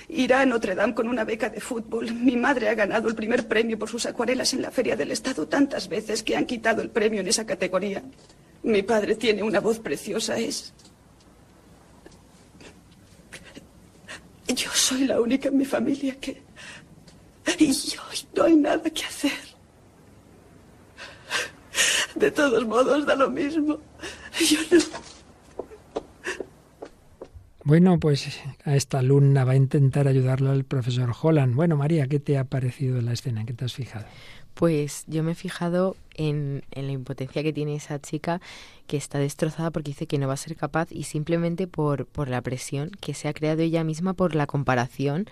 [0.08, 2.13] irá a Notre Dame con una beca de fútbol.
[2.13, 5.48] Mi madre ha ganado el primer premio por sus acuarelas en la Feria del Estado
[5.48, 8.02] tantas veces que han quitado el premio en esa categoría.
[8.63, 10.74] Mi padre tiene una voz preciosa, es...
[14.48, 16.48] Yo soy la única en mi familia que...
[17.57, 18.01] Y yo
[18.35, 19.31] no hay nada que hacer.
[22.15, 23.79] De todos modos, da lo mismo.
[27.63, 31.55] Bueno, pues a esta alumna va a intentar ayudarla al profesor Holland.
[31.55, 33.45] Bueno, María, ¿qué te ha parecido la escena?
[33.45, 34.05] ¿Qué te has fijado?
[34.55, 38.41] Pues yo me he fijado en, en, la impotencia que tiene esa chica
[38.88, 42.27] que está destrozada porque dice que no va a ser capaz y simplemente por, por
[42.27, 45.27] la presión que se ha creado ella misma por la comparación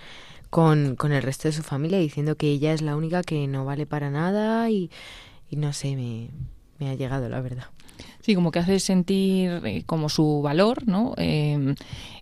[0.49, 3.65] con, con el resto de su familia, diciendo que ella es la única que no
[3.65, 4.89] vale para nada y,
[5.49, 6.29] y no sé, me,
[6.79, 7.65] me ha llegado la verdad.
[8.21, 11.13] Sí, como que hace sentir eh, como su valor, ¿no?
[11.17, 11.75] Em,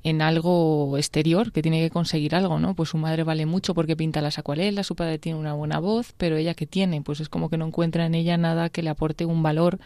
[0.03, 2.75] en algo exterior, que tiene que conseguir algo, ¿no?
[2.75, 6.13] Pues su madre vale mucho porque pinta las acuarelas, su padre tiene una buena voz,
[6.17, 8.89] pero ella que tiene, pues es como que no encuentra en ella nada que le
[8.89, 9.79] aporte un valor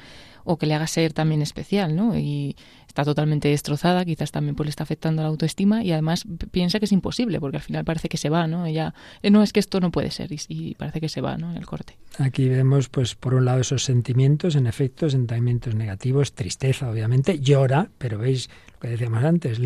[0.50, 2.18] o que le haga ser también especial, ¿no?
[2.18, 2.56] Y
[2.88, 6.86] está totalmente destrozada, quizás también pues le está afectando la autoestima y además piensa que
[6.86, 8.66] es imposible porque al final parece que se va, ¿no?
[8.66, 11.52] Ella, eh, no, es que esto no puede ser y, parece que se va, ¿no?
[11.52, 12.00] En el corte.
[12.18, 17.92] Aquí vemos pues por un lado esos sentimientos, en efecto, sentimientos negativos, tristeza obviamente, llora,
[18.00, 19.60] pero veis que decíamos antes,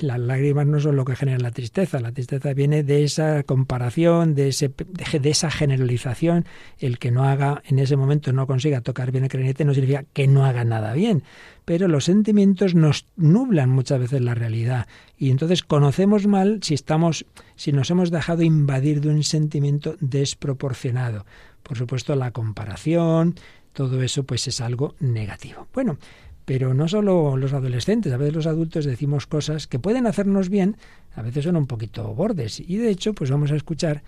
[0.00, 4.34] las lágrimas no son lo que genera la tristeza, la tristeza viene de esa comparación,
[4.34, 6.44] de, ese, de esa generalización,
[6.78, 10.04] el que no haga en ese momento, no consiga tocar bien el clarinete, no significa
[10.12, 11.22] que no haga nada bien,
[11.64, 14.86] pero los sentimientos nos nublan muchas veces la realidad
[15.18, 21.24] y entonces conocemos mal si estamos, si nos hemos dejado invadir de un sentimiento desproporcionado.
[21.62, 23.34] Por supuesto, la comparación,
[23.72, 25.68] todo eso pues es algo negativo.
[25.74, 25.98] Bueno,
[26.46, 30.76] pero no solo los adolescentes, a veces los adultos decimos cosas que pueden hacernos bien,
[31.16, 32.60] a veces son un poquito bordes.
[32.60, 34.04] Y de hecho, pues vamos a escuchar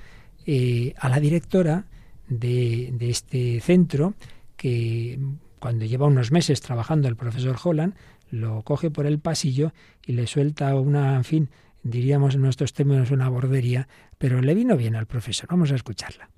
[0.46, 1.84] eh, a la directora
[2.28, 4.14] de, de, este centro,
[4.56, 5.18] que
[5.58, 7.94] cuando lleva unos meses trabajando el profesor Holland,
[8.30, 9.72] lo coge por el pasillo
[10.06, 11.48] y le suelta una, en fin,
[11.82, 15.48] diríamos en nuestros términos una bordería, pero le vino bien al profesor.
[15.50, 16.30] Vamos a escucharla.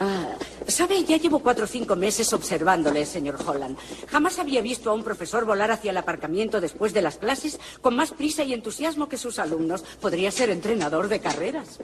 [0.00, 3.76] Ah, Sabe, ya llevo cuatro o cinco meses observándole, señor Holland.
[4.08, 7.94] Jamás había visto a un profesor volar hacia el aparcamiento después de las clases con
[7.94, 9.82] más prisa y entusiasmo que sus alumnos.
[10.00, 11.80] Podría ser entrenador de carreras.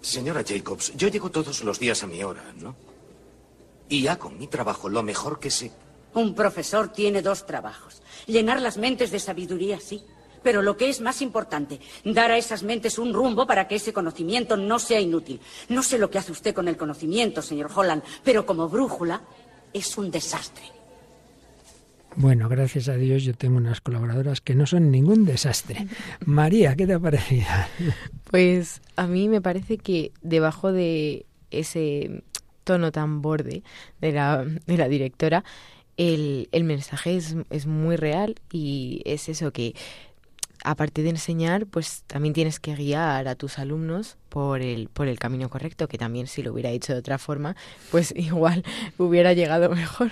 [0.00, 2.74] Señora Jacobs, yo llego todos los días a mi hora, ¿no?
[3.88, 5.70] Y hago mi trabajo lo mejor que sé.
[6.14, 8.02] Un profesor tiene dos trabajos.
[8.26, 10.02] Llenar las mentes de sabiduría, sí.
[10.42, 13.92] Pero lo que es más importante, dar a esas mentes un rumbo para que ese
[13.92, 15.40] conocimiento no sea inútil.
[15.68, 19.22] No sé lo que hace usted con el conocimiento, señor Holland, pero como brújula
[19.72, 20.64] es un desastre.
[22.16, 25.86] Bueno, gracias a Dios yo tengo unas colaboradoras que no son ningún desastre.
[26.24, 27.46] María, ¿qué te ha parecido?
[28.30, 32.22] Pues a mí me parece que debajo de ese
[32.64, 33.62] tono tan borde
[34.00, 35.44] de la, de la directora,
[35.98, 39.74] el, el mensaje es, es muy real y es eso que
[40.64, 45.18] aparte de enseñar, pues también tienes que guiar a tus alumnos por el, por el
[45.18, 47.56] camino correcto, que también si lo hubiera hecho de otra forma,
[47.90, 48.64] pues igual
[48.98, 50.10] hubiera llegado mejor.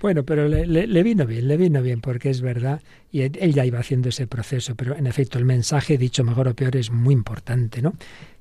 [0.00, 3.64] Bueno, pero le, le, vino bien, le vino bien, porque es verdad, y él ya
[3.64, 7.14] iba haciendo ese proceso, pero en efecto el mensaje, dicho mejor o peor, es muy
[7.14, 7.94] importante, ¿no?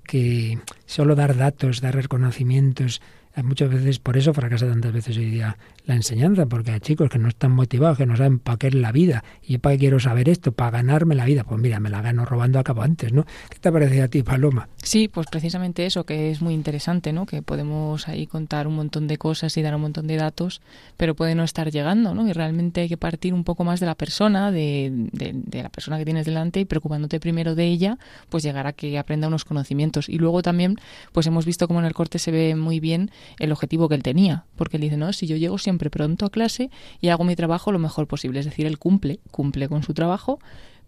[0.03, 3.01] Que solo dar datos, dar reconocimientos,
[3.43, 7.17] muchas veces por eso fracasa tantas veces hoy día la enseñanza, porque hay chicos que
[7.17, 9.23] no están motivados, que no saben para qué es la vida.
[9.41, 10.51] ¿Y para qué quiero saber esto?
[10.51, 11.43] Para ganarme la vida.
[11.43, 13.25] Pues mira, me la gano robando a cabo antes, ¿no?
[13.49, 14.69] ¿Qué te parece a ti, Paloma?
[14.83, 17.25] Sí, pues precisamente eso, que es muy interesante, ¿no?
[17.25, 20.61] Que podemos ahí contar un montón de cosas y dar un montón de datos,
[20.97, 22.27] pero puede no estar llegando, ¿no?
[22.27, 25.97] Y realmente hay que partir un poco más de la persona, de, de la persona
[25.97, 27.97] que tienes delante y preocupándote primero de ella,
[28.29, 30.09] pues llegar a que aprenda unos conocimientos.
[30.09, 30.75] Y luego también,
[31.11, 34.03] pues hemos visto cómo en el corte se ve muy bien el objetivo que él
[34.03, 36.69] tenía, porque él dice, no, si yo llego siempre pronto a clase
[36.99, 40.39] y hago mi trabajo lo mejor posible, es decir, él cumple, cumple con su trabajo,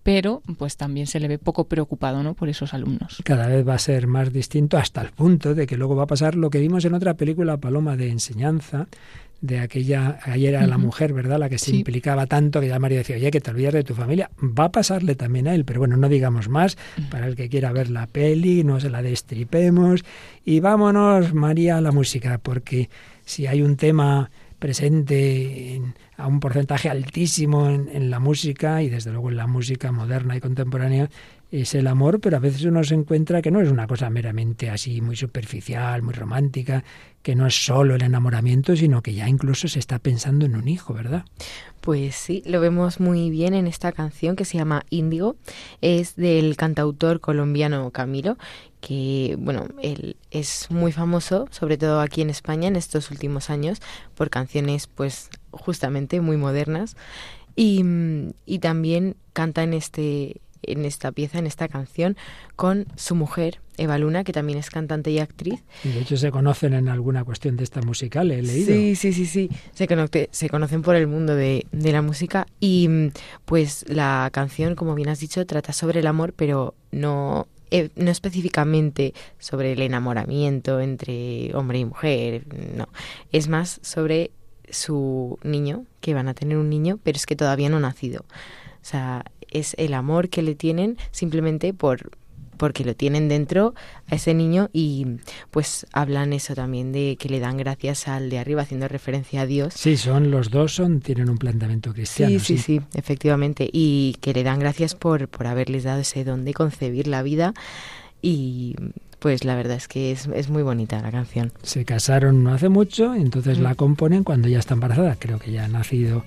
[0.04, 2.34] pero pues también se le ve poco preocupado ¿no?
[2.34, 3.22] por esos alumnos.
[3.24, 6.08] Cada vez va a ser más distinto hasta el punto de que luego va a
[6.08, 8.88] pasar lo que vimos en otra película, Paloma, de enseñanza,
[9.44, 11.38] de aquella, ayer era la mujer, ¿verdad?
[11.38, 13.94] La que se implicaba tanto que ya María decía, oye, que te olvidas de tu
[13.94, 14.32] familia.
[14.42, 16.78] Va a pasarle también a él, pero bueno, no digamos más.
[17.12, 20.06] Para el que quiera ver la peli, no se la destripemos.
[20.46, 22.90] Y vámonos, María, a la música, porque
[23.26, 25.82] si hay un tema presente
[26.16, 30.40] a un porcentaje altísimo en, la música y desde luego en la música moderna y
[30.40, 31.10] contemporánea
[31.62, 34.72] es el amor, pero a veces uno se encuentra que no es una cosa meramente
[34.72, 36.84] así muy superficial, muy romántica,
[37.22, 40.68] que no es solo el enamoramiento, sino que ya incluso se está pensando en un
[40.68, 41.26] hijo, ¿verdad?
[41.80, 45.36] Pues sí, lo vemos muy bien en esta canción que se llama Índigo.
[45.82, 48.38] Es del cantautor colombiano Camilo,
[48.82, 53.80] que bueno, él es muy famoso, sobre todo aquí en España en estos últimos años,
[54.16, 56.98] por canciones pues justamente muy modernas.
[57.56, 57.86] Y,
[58.48, 62.18] y también canta en este en esta pieza, en esta canción,
[62.56, 65.64] con su mujer, Eva Luna, que también es cantante y actriz.
[65.84, 68.74] Y de hecho se conocen en alguna cuestión de esta musical, he leído.
[68.74, 69.50] Sí, sí, sí, sí.
[69.74, 69.88] Se,
[70.32, 72.90] se conocen por el mundo de, de la música y
[73.46, 78.12] pues la canción, como bien has dicho, trata sobre el amor, pero no eh, no
[78.12, 82.44] específicamente sobre el enamoramiento entre hombre y mujer,
[82.78, 82.88] no,
[83.32, 84.30] es más sobre
[84.70, 88.26] su niño, que van a tener un niño, pero es que todavía no ha nacido.
[88.30, 92.12] O sea, es el amor que le tienen simplemente por
[92.58, 93.74] porque lo tienen dentro
[94.08, 95.06] a ese niño y
[95.52, 99.46] pues hablan eso también de que le dan gracias al de arriba haciendo referencia a
[99.46, 99.74] Dios.
[99.74, 102.40] Sí, son los dos son tienen un planteamiento cristiano.
[102.40, 106.46] Sí, sí, sí, efectivamente y que le dan gracias por por haberles dado ese don
[106.46, 107.54] de concebir la vida
[108.22, 108.76] y
[109.20, 111.52] pues la verdad es que es, es muy bonita la canción.
[111.64, 113.76] Se casaron no hace mucho, entonces la mm.
[113.76, 116.24] componen cuando ya está embarazada, creo que ya ha nacido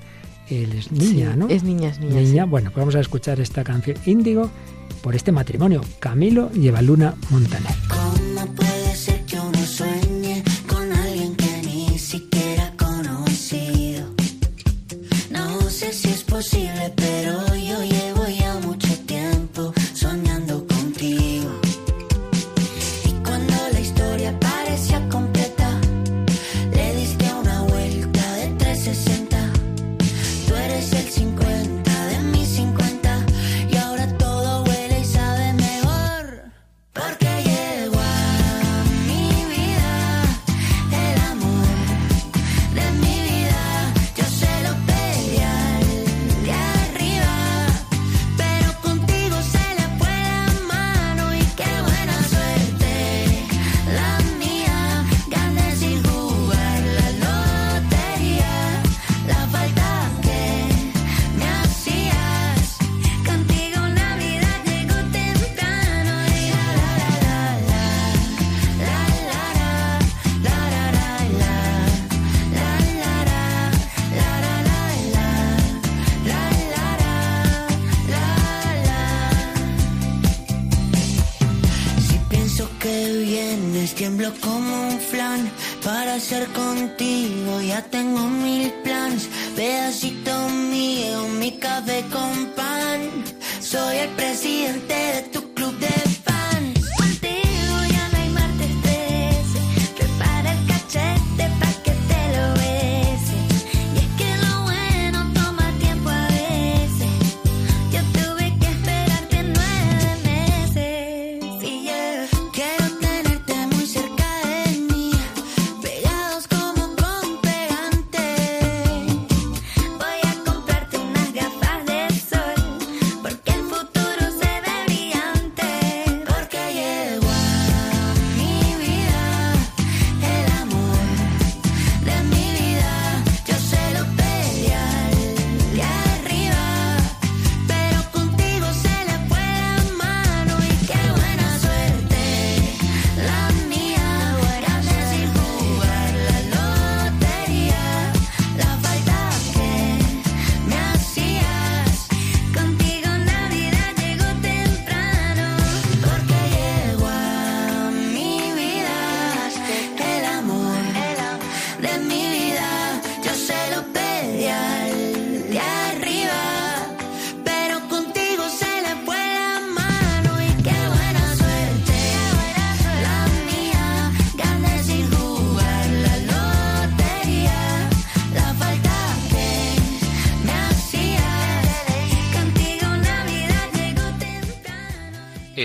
[0.48, 1.48] él es niña, ¿no?
[1.48, 2.20] Es niña, es niña.
[2.20, 4.50] Niña, bueno, pues vamos a escuchar esta canción Índigo
[5.02, 5.80] por este matrimonio.
[5.98, 7.74] Camilo lleva Luna Montaner.
[7.88, 14.06] ¿Cómo puede ser que uno sueñe con alguien que ni siquiera ha conocido?
[15.30, 17.15] No sé si es posible, pero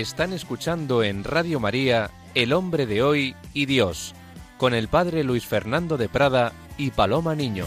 [0.02, 4.16] Están escuchando en Radio María El hombre de hoy y Dios,
[4.58, 7.66] con el padre Luis Fernando de Prada y Paloma Niño.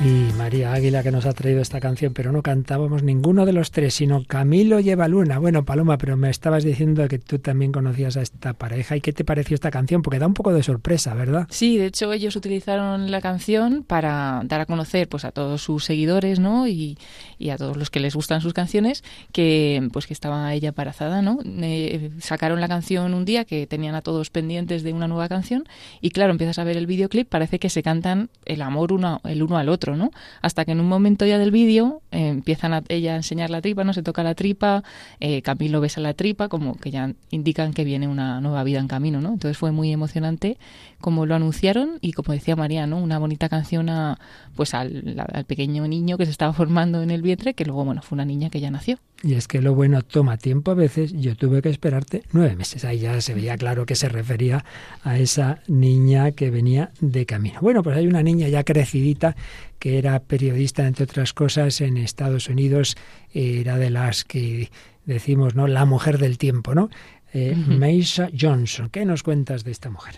[0.00, 3.72] Y María Águila que nos ha traído esta canción, pero no cantábamos ninguno de los
[3.72, 5.38] tres, sino Camilo lleva luna.
[5.38, 9.12] Bueno, Paloma, pero me estabas diciendo que tú también conocías a esta pareja y qué
[9.12, 11.48] te pareció esta canción, porque da un poco de sorpresa, ¿verdad?
[11.50, 15.84] Sí, de hecho ellos utilizaron la canción para dar a conocer pues a todos sus
[15.84, 16.68] seguidores, ¿no?
[16.68, 16.96] Y,
[17.36, 21.22] y a todos los que les gustan sus canciones, que pues que estaba ella embarazada,
[21.22, 21.40] ¿no?
[21.44, 25.64] Eh, sacaron la canción un día que tenían a todos pendientes de una nueva canción
[26.00, 29.42] y claro, empiezas a ver el videoclip, parece que se cantan el amor uno, el
[29.42, 30.10] uno al otro, ¿no?
[30.42, 33.60] Hasta que en un momento ya del vídeo eh, empiezan a ella a enseñar la
[33.60, 34.82] tripa, no se toca la tripa,
[35.20, 38.88] eh, Camilo besa la tripa, como que ya indican que viene una nueva vida en
[38.88, 39.30] camino, ¿no?
[39.30, 40.58] Entonces fue muy emocionante
[41.00, 42.98] como lo anunciaron y como decía María, ¿no?
[42.98, 44.18] Una bonita canción a,
[44.56, 48.02] pues al, al pequeño niño que se estaba formando en el vientre, que luego, bueno,
[48.02, 48.98] fue una niña que ya nació.
[49.22, 51.12] Y es que lo bueno toma tiempo a veces.
[51.12, 52.84] Yo tuve que esperarte nueve meses.
[52.84, 54.64] Ahí ya se veía claro que se refería
[55.02, 57.58] a esa niña que venía de camino.
[57.60, 59.34] Bueno, pues hay una niña ya crecidita
[59.80, 62.96] que era periodista, entre otras cosas, en Estados Unidos.
[63.32, 64.70] Era de las que
[65.04, 65.66] decimos, ¿no?
[65.66, 66.88] La mujer del tiempo, ¿no?
[67.32, 68.88] Eh, Maisha Johnson.
[68.88, 70.14] ¿Qué nos cuentas de esta mujer?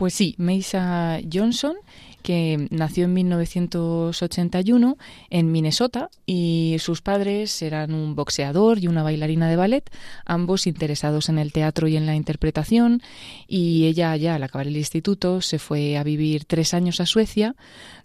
[0.00, 1.76] Pues sí, Maisha Johnson
[2.22, 4.96] que nació en 1981
[5.28, 9.90] en Minnesota y sus padres eran un boxeador y una bailarina de ballet,
[10.24, 13.02] ambos interesados en el teatro y en la interpretación
[13.46, 17.54] y ella ya al acabar el instituto se fue a vivir tres años a Suecia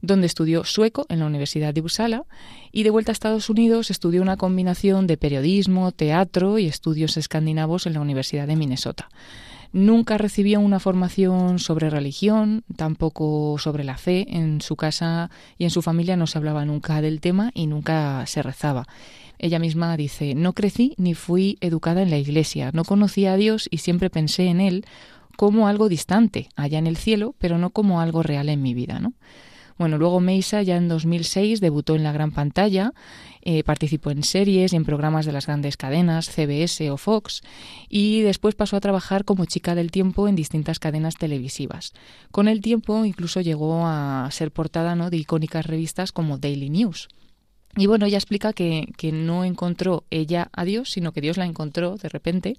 [0.01, 2.25] donde estudió sueco en la Universidad de Uppsala
[2.73, 7.85] y de vuelta a Estados Unidos estudió una combinación de periodismo, teatro y estudios escandinavos
[7.85, 9.07] en la Universidad de Minnesota.
[9.76, 14.26] Nunca recibió una formación sobre religión, tampoco sobre la fe.
[14.30, 18.26] En su casa y en su familia no se hablaba nunca del tema y nunca
[18.26, 18.88] se rezaba.
[19.38, 23.67] Ella misma dice, no crecí ni fui educada en la iglesia, no conocía a Dios
[23.69, 24.86] y siempre pensé en Él
[25.36, 29.01] como algo distante, allá en el cielo, pero no como algo real en mi vida,
[29.01, 29.11] ¿no?
[29.78, 32.93] Bueno, luego Meisa ya en 2006 debutó en la gran pantalla,
[33.45, 37.43] eh, participó en series y en programas de las grandes cadenas, CBS o Fox,
[37.89, 41.93] y después pasó a trabajar como chica del tiempo en distintas cadenas televisivas.
[42.31, 47.07] Con el tiempo incluso llegó a ser portada de icónicas revistas como Daily News.
[47.78, 51.45] Y bueno, ella explica que, que, no encontró ella a Dios, sino que Dios la
[51.45, 52.57] encontró de repente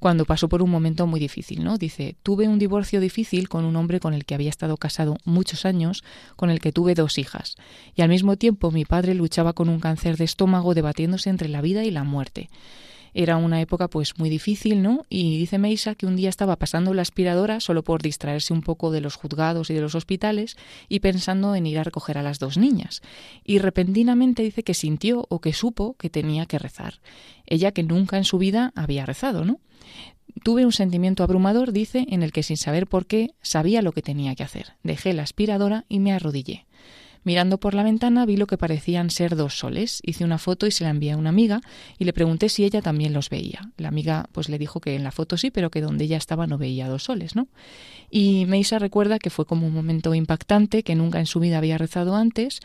[0.00, 1.78] cuando pasó por un momento muy difícil, ¿no?
[1.78, 5.64] Dice, tuve un divorcio difícil con un hombre con el que había estado casado muchos
[5.64, 6.02] años,
[6.34, 7.54] con el que tuve dos hijas.
[7.94, 11.60] Y al mismo tiempo mi padre luchaba con un cáncer de estómago debatiéndose entre la
[11.60, 12.50] vida y la muerte.
[13.18, 15.06] Era una época pues muy difícil, ¿no?
[15.08, 18.90] Y dice Meisa que un día estaba pasando la aspiradora solo por distraerse un poco
[18.90, 20.58] de los juzgados y de los hospitales
[20.90, 23.00] y pensando en ir a recoger a las dos niñas.
[23.42, 27.00] Y repentinamente dice que sintió o que supo que tenía que rezar.
[27.46, 29.60] Ella que nunca en su vida había rezado, ¿no?
[30.42, 34.02] Tuve un sentimiento abrumador, dice, en el que sin saber por qué sabía lo que
[34.02, 34.74] tenía que hacer.
[34.82, 36.66] Dejé la aspiradora y me arrodillé.
[37.26, 40.00] Mirando por la ventana vi lo que parecían ser dos soles.
[40.04, 41.60] Hice una foto y se la envié a una amiga
[41.98, 43.72] y le pregunté si ella también los veía.
[43.78, 46.46] La amiga pues le dijo que en la foto sí, pero que donde ella estaba
[46.46, 47.48] no veía dos soles, ¿no?
[48.12, 51.78] Y Meisa recuerda que fue como un momento impactante, que nunca en su vida había
[51.78, 52.60] rezado antes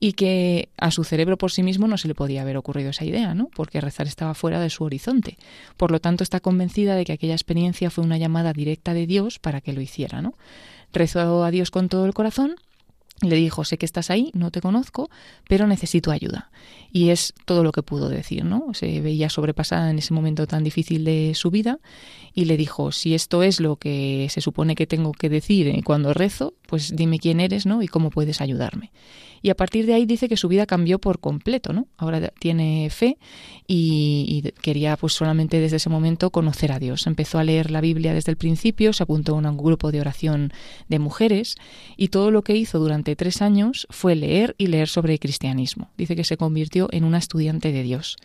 [0.00, 3.04] y que a su cerebro por sí mismo no se le podía haber ocurrido esa
[3.04, 3.48] idea, ¿no?
[3.54, 5.38] Porque rezar estaba fuera de su horizonte.
[5.76, 9.38] Por lo tanto, está convencida de que aquella experiencia fue una llamada directa de Dios
[9.38, 10.34] para que lo hiciera, ¿no?
[10.92, 12.56] Rezó a Dios con todo el corazón
[13.22, 15.10] le dijo, sé que estás ahí, no te conozco,
[15.48, 16.50] pero necesito ayuda.
[16.90, 18.72] Y es todo lo que pudo decir, ¿no?
[18.72, 21.78] Se veía sobrepasada en ese momento tan difícil de su vida
[22.34, 25.82] y le dijo, si esto es lo que se supone que tengo que decir eh,
[25.84, 27.82] cuando rezo, pues dime quién eres, ¿no?
[27.82, 28.90] Y cómo puedes ayudarme.
[29.42, 31.86] Y a partir de ahí dice que su vida cambió por completo, ¿no?
[31.96, 33.18] Ahora tiene fe
[33.66, 37.06] y, quería pues solamente desde ese momento conocer a Dios.
[37.06, 40.52] Empezó a leer la Biblia desde el principio, se apuntó a un grupo de oración
[40.88, 41.56] de mujeres
[41.96, 45.90] y todo lo que hizo durante tres años fue leer y leer sobre el cristianismo.
[45.96, 48.16] Dice que se convirtió en una estudiante de Dios.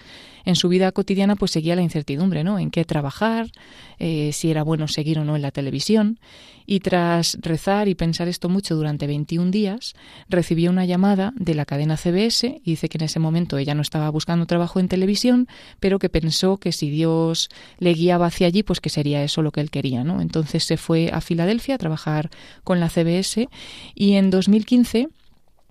[0.45, 2.59] En su vida cotidiana pues seguía la incertidumbre, ¿no?
[2.59, 3.51] En qué trabajar,
[3.99, 6.20] eh, si era bueno seguir o no en la televisión.
[6.66, 9.93] Y tras rezar y pensar esto mucho durante 21 días,
[10.30, 13.82] recibió una llamada de la cadena CBS y dice que en ese momento ella no
[13.82, 15.47] estaba buscando trabajo en televisión,
[15.80, 19.51] pero que pensó que si Dios le guiaba hacia allí, pues que sería eso lo
[19.51, 20.22] que él quería, ¿no?
[20.22, 22.30] Entonces se fue a Filadelfia a trabajar
[22.63, 23.47] con la CBS
[23.93, 25.09] y en 2015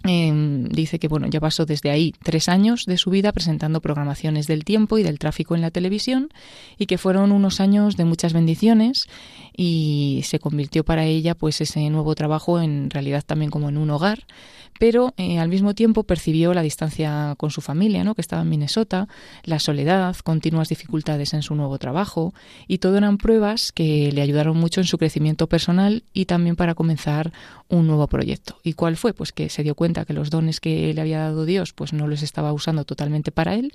[0.07, 4.47] Em, dice que bueno, ya pasó desde ahí tres años de su vida presentando programaciones
[4.47, 6.29] del tiempo y del tráfico en la televisión
[6.77, 9.07] y que fueron unos años de muchas bendiciones
[9.57, 13.91] y se convirtió para ella pues ese nuevo trabajo en realidad también como en un
[13.91, 14.27] hogar
[14.79, 18.15] pero eh, al mismo tiempo percibió la distancia con su familia, ¿no?
[18.15, 19.09] que estaba en Minnesota,
[19.45, 22.35] la soledad, continuas dificultades en su nuevo trabajo,
[22.67, 26.75] y todo eran pruebas que le ayudaron mucho en su crecimiento personal y también para
[26.75, 27.33] comenzar
[27.69, 28.59] un nuevo proyecto.
[28.63, 29.15] ¿Y cuál fue?
[29.15, 32.07] Pues que se dio cuenta que los dones que le había dado Dios pues no
[32.07, 33.73] los estaba usando totalmente para él,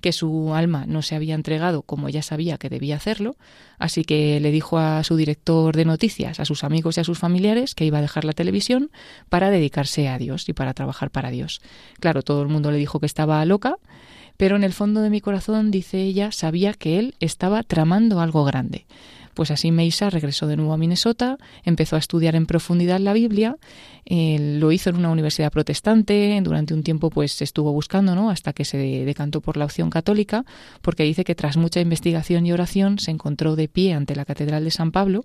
[0.00, 3.36] que su alma no se había entregado como ya sabía que debía hacerlo,
[3.78, 7.18] así que le dijo a su director de noticias, a sus amigos y a sus
[7.18, 8.90] familiares que iba a dejar la televisión
[9.28, 11.60] para dedicarse a Dios y para trabajar para Dios.
[12.00, 13.76] Claro, todo el mundo le dijo que estaba loca,
[14.36, 18.44] pero en el fondo de mi corazón, dice ella, sabía que él estaba tramando algo
[18.44, 18.86] grande.
[19.34, 23.56] Pues así Meisa regresó de nuevo a Minnesota, empezó a estudiar en profundidad la Biblia,
[24.06, 28.30] eh, lo hizo en una universidad protestante, durante un tiempo pues estuvo buscando, ¿no?
[28.30, 30.44] Hasta que se decantó por la opción católica,
[30.82, 34.64] porque dice que tras mucha investigación y oración se encontró de pie ante la Catedral
[34.64, 35.24] de San Pablo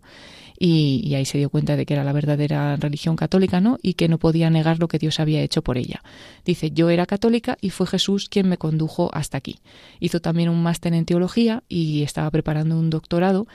[0.61, 3.77] y, y, ahí se dio cuenta de que era la verdadera religión católica, ¿no?
[3.81, 6.03] Y que no podía negar lo que Dios había hecho por ella.
[6.43, 9.59] Dice, yo era católica y fue Jesús quien me condujo hasta aquí.
[10.01, 13.47] Hizo también un máster en teología y estaba preparando un doctorado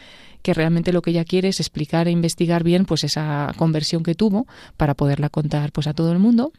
[0.44, 4.14] que realmente lo que ella quiere es explicar e investigar bien pues esa conversión que
[4.14, 6.52] tuvo para poderla contar pues a todo el mundo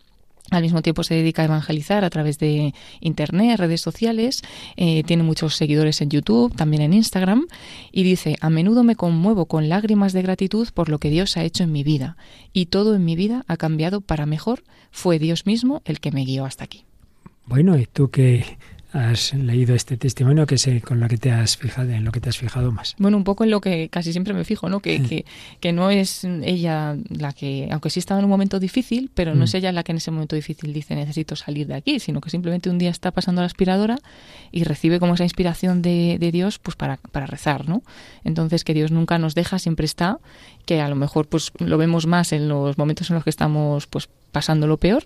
[0.51, 4.43] al mismo tiempo se dedica a evangelizar a través de Internet, redes sociales,
[4.75, 7.47] eh, tiene muchos seguidores en YouTube, también en Instagram,
[7.91, 11.43] y dice, a menudo me conmuevo con lágrimas de gratitud por lo que Dios ha
[11.43, 12.15] hecho en mi vida,
[12.53, 16.25] y todo en mi vida ha cambiado para mejor, fue Dios mismo el que me
[16.25, 16.85] guió hasta aquí.
[17.47, 18.45] Bueno, ¿y tú qué,
[18.95, 22.21] has leído este testimonio que sé con lo que te has fijado en lo que
[22.21, 22.95] te has fijado más.
[22.97, 25.25] Bueno un poco en lo que casi siempre me fijo no que, que,
[25.59, 29.43] que, no es ella la que aunque sí estaba en un momento difícil pero no
[29.43, 29.57] es mm.
[29.57, 32.69] ella la que en ese momento difícil dice necesito salir de aquí sino que simplemente
[32.69, 33.97] un día está pasando la aspiradora
[34.51, 37.83] y recibe como esa inspiración de, de Dios pues para, para rezar no
[38.23, 40.19] entonces que Dios nunca nos deja siempre está
[40.65, 43.87] que a lo mejor pues lo vemos más en los momentos en los que estamos
[43.87, 45.03] pues pasando lo peor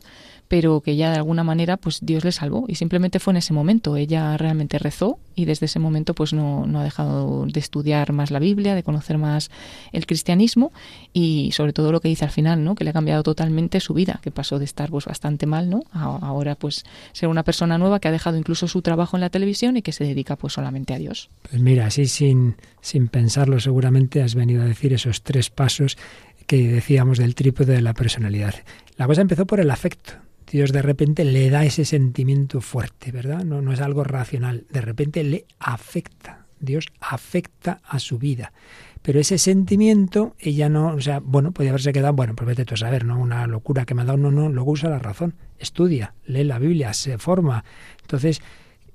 [0.49, 3.53] pero que ya de alguna manera pues Dios le salvó y simplemente fue en ese
[3.53, 3.95] momento.
[3.95, 8.31] Ella realmente rezó y desde ese momento pues no, no ha dejado de estudiar más
[8.31, 9.51] la Biblia, de conocer más
[9.93, 10.73] el cristianismo
[11.13, 12.73] y sobre todo lo que dice al final, ¿no?
[12.73, 15.83] que le ha cambiado totalmente su vida, que pasó de estar pues bastante mal, ¿no?
[15.91, 16.83] A, ahora pues
[17.13, 19.91] ser una persona nueva que ha dejado incluso su trabajo en la televisión y que
[19.91, 21.29] se dedica pues solamente a Dios.
[21.43, 25.95] Pues mira, así sin, sin pensarlo seguramente has venido a decir esos tres pasos
[26.47, 28.55] que decíamos del trípode de la personalidad.
[28.97, 30.13] La cosa empezó por el afecto
[30.51, 33.43] Dios de repente le da ese sentimiento fuerte, ¿verdad?
[33.43, 36.45] No, es algo racional, de repente le afecta.
[36.59, 38.51] Dios afecta a su vida.
[39.01, 42.73] Pero ese sentimiento, ella no, o sea, bueno, podía haberse quedado, bueno, pues vete tú
[42.73, 43.17] a saber, ¿no?
[43.19, 46.59] Una locura que me ha dado, no, no, luego usa la razón, estudia, lee la
[46.59, 47.63] Biblia, se forma.
[48.01, 48.41] Entonces,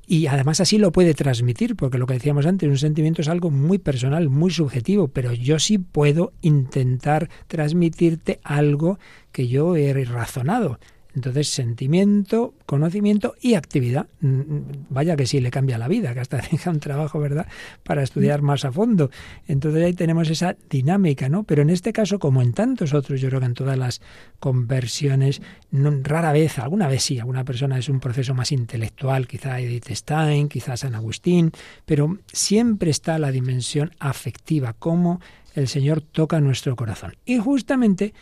[0.06, 3.50] y además así lo puede transmitir, porque lo que decíamos antes, un sentimiento es algo
[3.50, 8.98] muy personal, muy subjetivo, pero yo sí puedo intentar transmitirte algo
[9.32, 10.78] que yo he razonado.
[11.14, 14.08] Entonces, sentimiento, conocimiento y actividad.
[14.20, 17.46] Mm, mm, vaya que sí le cambia la vida, que hasta deja un trabajo, ¿verdad?,
[17.84, 19.10] para estudiar más a fondo.
[19.46, 21.44] Entonces ahí tenemos esa dinámica, ¿no?
[21.44, 24.00] Pero en este caso, como en tantos otros, yo creo que en todas las
[24.40, 25.40] conversiones,
[25.70, 30.48] rara vez, alguna vez sí, alguna persona es un proceso más intelectual, quizá Edith Stein,
[30.48, 31.52] quizá San Agustín,
[31.86, 35.20] pero siempre está la dimensión afectiva, cómo
[35.54, 37.14] el Señor toca nuestro corazón.
[37.24, 38.12] Y justamente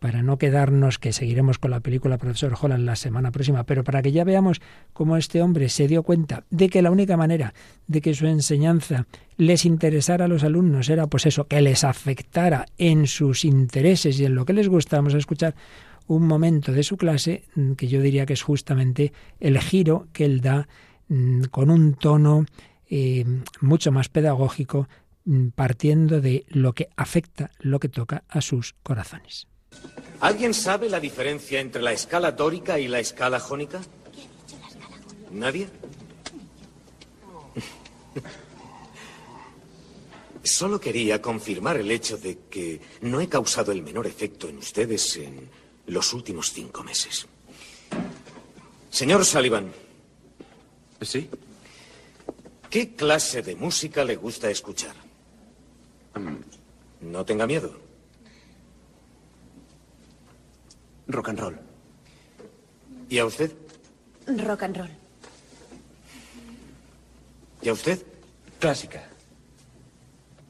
[0.00, 4.02] para no quedarnos, que seguiremos con la película Profesor Holland la semana próxima, pero para
[4.02, 4.60] que ya veamos
[4.92, 7.54] cómo este hombre se dio cuenta de que la única manera
[7.86, 12.66] de que su enseñanza les interesara a los alumnos era pues eso, que les afectara
[12.78, 15.54] en sus intereses y en lo que les gusta, vamos a escuchar
[16.06, 20.24] un momento de su clase mm, que yo diría que es justamente el giro que
[20.24, 20.66] él da
[21.08, 22.46] mm, con un tono
[22.88, 23.24] eh,
[23.60, 24.88] mucho más pedagógico
[25.26, 29.49] mm, partiendo de lo que afecta, lo que toca a sus corazones.
[30.20, 33.80] ¿Alguien sabe la diferencia entre la escala dórica y la escala jónica?
[35.30, 35.68] ¿Nadie?
[40.42, 45.16] Solo quería confirmar el hecho de que no he causado el menor efecto en ustedes
[45.16, 45.48] en
[45.86, 47.26] los últimos cinco meses.
[48.90, 49.72] Señor Sullivan.
[51.00, 51.30] ¿Sí?
[52.68, 54.94] ¿Qué clase de música le gusta escuchar?
[56.14, 57.10] Mm.
[57.10, 57.89] No tenga miedo.
[61.12, 61.56] Rock and roll.
[63.08, 63.52] ¿Y a usted?
[64.26, 64.90] Rock and roll.
[67.62, 68.04] ¿Y a usted?
[68.58, 69.02] Clásica.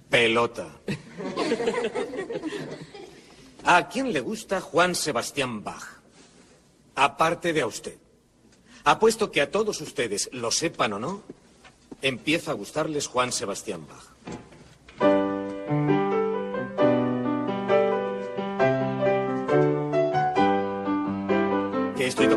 [0.08, 0.68] Pelota.
[3.64, 6.00] ¿A quién le gusta Juan Sebastián Bach?
[6.94, 7.96] Aparte de a usted.
[8.84, 11.22] Apuesto que a todos ustedes, lo sepan o no,
[12.02, 14.10] empieza a gustarles Juan Sebastián Bach.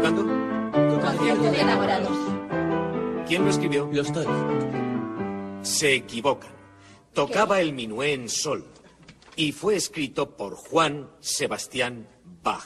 [0.04, 1.02] Tocando?
[1.02, 2.18] Concierto de enamorados.
[3.28, 3.90] ¿Quién lo escribió?
[3.92, 4.28] Los dos.
[5.62, 6.52] Se equivocan.
[7.14, 8.66] Tocaba el minué en sol
[9.36, 12.08] y fue escrito por Juan Sebastián
[12.44, 12.66] Bach.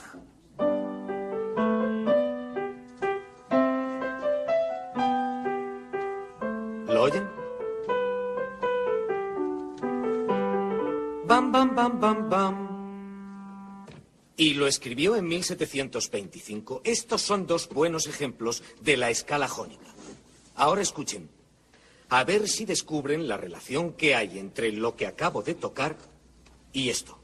[6.88, 7.28] ¿Lo oyen?
[11.26, 12.77] Bam, bam, bam, bam, bam.
[14.38, 16.80] Y lo escribió en 1725.
[16.84, 19.92] Estos son dos buenos ejemplos de la escala jónica.
[20.54, 21.28] Ahora escuchen.
[22.08, 25.98] A ver si descubren la relación que hay entre lo que acabo de tocar
[26.72, 27.18] y esto.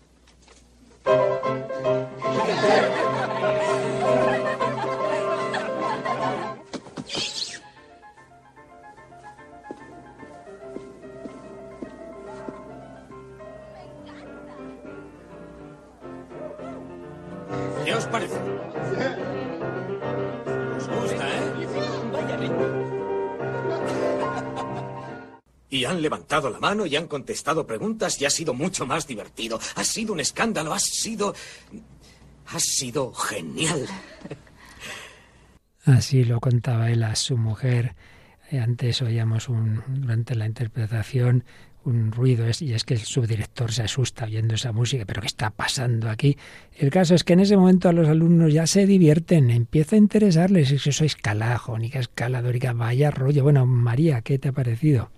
[26.43, 29.59] La mano y han contestado preguntas y ha sido mucho más divertido.
[29.77, 31.35] Ha sido un escándalo, ha sido...
[32.47, 33.87] Ha sido genial.
[35.87, 37.95] Así lo contaba él a su mujer.
[38.51, 41.45] Eh, Antes oíamos un, durante la interpretación
[41.85, 45.27] un ruido es- y es que el subdirector se asusta oyendo esa música, pero ¿qué
[45.27, 46.39] está pasando aquí?
[46.79, 49.99] El caso es que en ese momento a los alumnos ya se divierten, empieza a
[49.99, 53.43] interesarles, es que soy escala jónica, escala dórica, vaya rollo.
[53.43, 55.11] Bueno, María, ¿qué te ha parecido?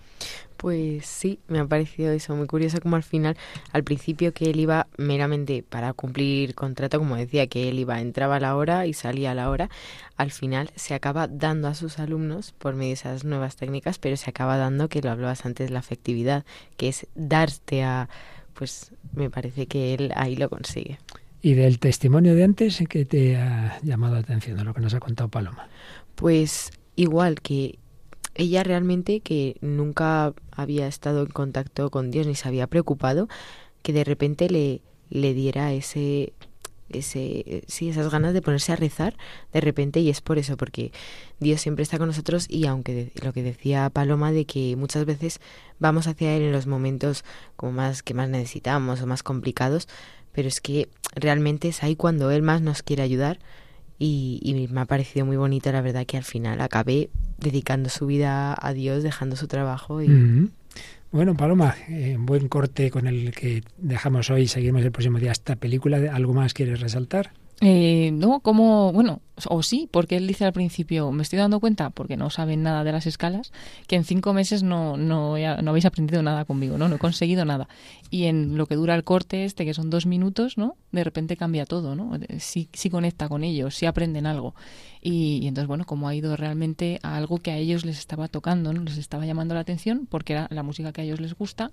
[0.57, 3.37] Pues sí, me ha parecido eso muy curioso como al final,
[3.73, 8.37] al principio que él iba meramente para cumplir contrato, como decía, que él iba, entraba
[8.37, 9.69] a la hora y salía a la hora,
[10.17, 14.17] al final se acaba dando a sus alumnos por medio de esas nuevas técnicas, pero
[14.17, 16.45] se acaba dando, que lo hablabas antes, la afectividad,
[16.79, 18.09] que es darte a,
[18.55, 20.99] pues me parece que él ahí lo consigue.
[21.43, 24.95] Y del testimonio de antes, ¿qué te ha llamado la atención de lo que nos
[24.95, 25.69] ha contado Paloma?
[26.15, 27.79] Pues igual que
[28.37, 33.29] ella realmente que nunca había estado en contacto con Dios ni se había preocupado,
[33.83, 36.33] que de repente le, le diera ese
[36.89, 39.17] ese sí esas ganas de ponerse a rezar
[39.53, 40.93] de repente y es por eso porque
[41.41, 45.05] Dios siempre está con nosotros y aunque de- lo que decía Paloma de que muchas
[45.05, 45.41] veces
[45.81, 47.25] vamos hacia él en los momentos
[47.57, 49.89] como más que más necesitamos o más complicados
[50.33, 53.41] pero es que realmente es ahí cuando él más nos quiere ayudar
[53.99, 58.07] y, y me ha parecido muy bonito la verdad que al final acabé dedicando su
[58.07, 60.51] vida a Dios dejando su trabajo y.
[61.13, 64.49] Bueno, Paloma, eh, buen corte con el que dejamos hoy.
[64.49, 65.99] Seguimos el próximo día esta película.
[66.13, 67.31] ¿Algo más quieres resaltar?
[67.63, 71.89] Eh, no, como, bueno, o sí, porque él dice al principio, me estoy dando cuenta,
[71.89, 73.51] porque no saben nada de las escalas,
[73.87, 76.89] que en cinco meses no, no, no habéis aprendido nada conmigo, ¿no?
[76.89, 77.67] No he conseguido nada.
[78.11, 80.77] Y en lo que dura el corte este, que son dos minutos, ¿no?
[80.93, 82.19] De repente cambia todo, ¿no?
[82.39, 84.55] Sí, sí conecta con ellos, sí aprenden algo.
[85.01, 88.29] Y, y entonces, bueno, como ha ido realmente a algo que a ellos les estaba
[88.29, 88.83] tocando, ¿no?
[88.83, 91.73] Les estaba llamando la atención, porque era la música que a ellos les gusta.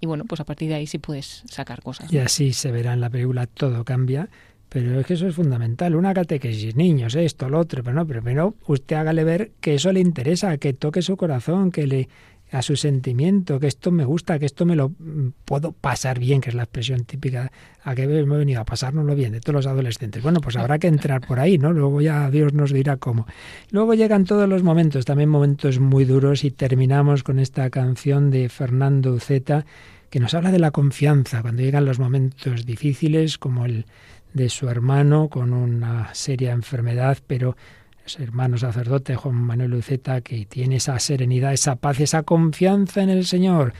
[0.00, 2.10] Y bueno, pues a partir de ahí sí puedes sacar cosas.
[2.12, 4.30] Y así se verá en la película, todo cambia.
[4.70, 5.94] Pero es que eso es fundamental.
[5.96, 7.82] Una catequesis, niños, esto, lo otro.
[7.82, 11.70] Pero no, pero primero usted hágale ver que eso le interesa, que toque su corazón,
[11.70, 12.08] que le
[12.52, 16.40] a su sentimiento, que esto me gusta, que esto me lo mm, puedo pasar bien,
[16.40, 17.52] que es la expresión típica
[17.84, 20.22] a que me he venido a pasárnoslo bien de todos los adolescentes.
[20.22, 21.72] Bueno, pues habrá que entrar por ahí, ¿no?
[21.72, 23.26] Luego ya Dios nos dirá cómo.
[23.70, 28.48] Luego llegan todos los momentos, también momentos muy duros y terminamos con esta canción de
[28.48, 29.64] Fernando Zeta
[30.10, 33.86] que nos habla de la confianza cuando llegan los momentos difíciles como el
[34.34, 37.56] de su hermano con una seria enfermedad, pero
[38.04, 43.10] ese hermano sacerdote Juan Manuel Luceta que tiene esa serenidad, esa paz, esa confianza en
[43.10, 43.72] el Señor.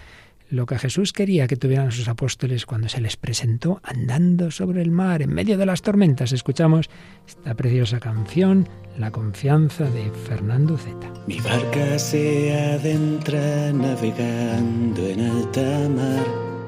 [0.51, 4.91] Lo que Jesús quería que tuvieran sus apóstoles cuando se les presentó andando sobre el
[4.91, 6.33] mar, en medio de las tormentas.
[6.33, 6.91] Escuchamos
[7.27, 11.13] esta preciosa canción, La confianza de Fernando Zeta.
[11.29, 16.60] Mi barca se adentra navegando en alta mar.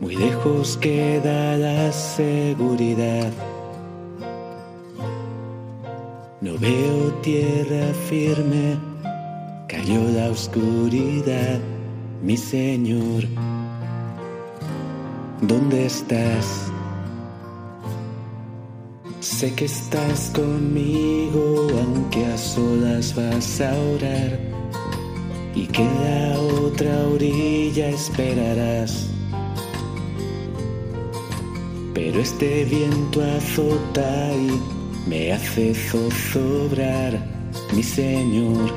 [0.00, 3.32] Muy lejos queda la seguridad.
[6.40, 8.76] No veo tierra firme,
[9.68, 11.58] cayó la oscuridad,
[12.22, 13.24] mi Señor.
[15.40, 16.70] ¿Dónde estás?
[19.20, 24.38] Sé que estás conmigo, aunque a solas vas a orar,
[25.54, 29.08] y que la otra orilla esperarás.
[31.94, 37.16] Pero este viento azota y me hace zozobrar,
[37.72, 38.74] mi Señor.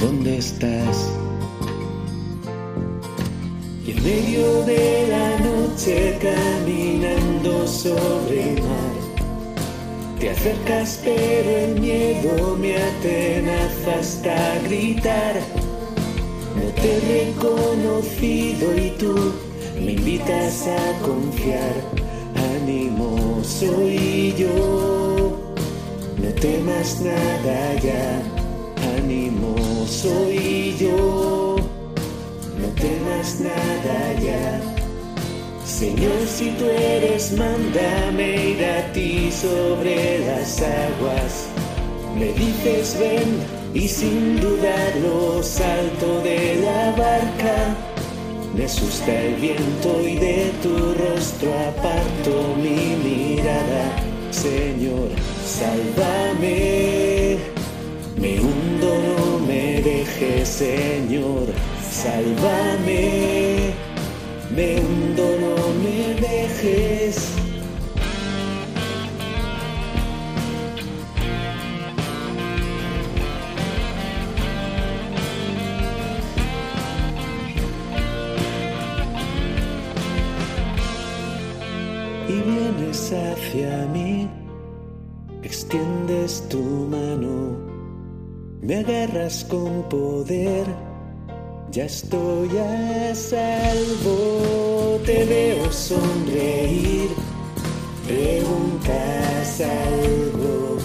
[0.00, 1.10] ¿Dónde estás?
[3.84, 8.94] Y en medio de la noche caminando sobre el mar,
[10.20, 15.34] te acercas pero el miedo me atenaza hasta gritar.
[16.54, 19.32] No te he reconocido y tú
[19.84, 21.74] me invitas a confiar.
[22.56, 25.38] Ánimo, soy yo.
[26.18, 28.22] No temas nada ya.
[28.96, 29.56] Ánimo,
[29.86, 31.56] soy yo.
[32.58, 34.60] No temas nada ya.
[35.64, 41.46] Señor, si tú eres, mándame ir a ti sobre las aguas.
[42.16, 47.91] Me dices ven y sin dudarlo salto de la barca.
[48.54, 53.96] Me asusta el viento y de tu rostro aparto mi mirada.
[54.30, 55.08] Señor,
[55.46, 57.38] sálvame.
[58.16, 61.46] Me hundo, no me dejes, Señor,
[61.90, 63.72] sálvame.
[64.54, 67.41] Me hundo, no me dejes.
[86.52, 87.56] Tu mano,
[88.60, 90.66] me agarras con poder,
[91.70, 97.08] ya estoy a salvo, te veo sonreír,
[98.06, 100.76] preguntas algo,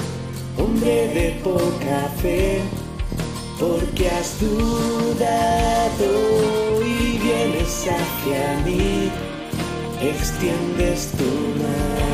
[0.57, 2.61] hombre de poca fe,
[3.59, 6.09] porque has dudado
[6.81, 9.11] y vienes hacia mí.
[10.01, 11.29] Extiendes tu
[11.61, 12.06] mano,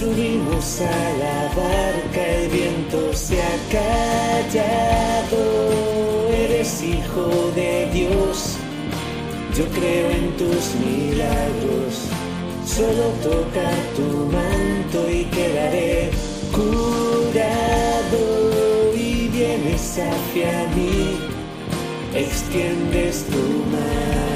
[0.00, 5.42] subimos a la barca, el viento se ha callado,
[6.32, 8.56] eres hijo de Dios,
[9.54, 12.08] yo creo en tus milagros,
[12.64, 16.10] solo toca tu manto y quedaré
[16.50, 18.22] curado.
[18.94, 21.18] Y vienes hacia mí,
[22.14, 23.42] extiendes tu
[23.74, 24.29] mano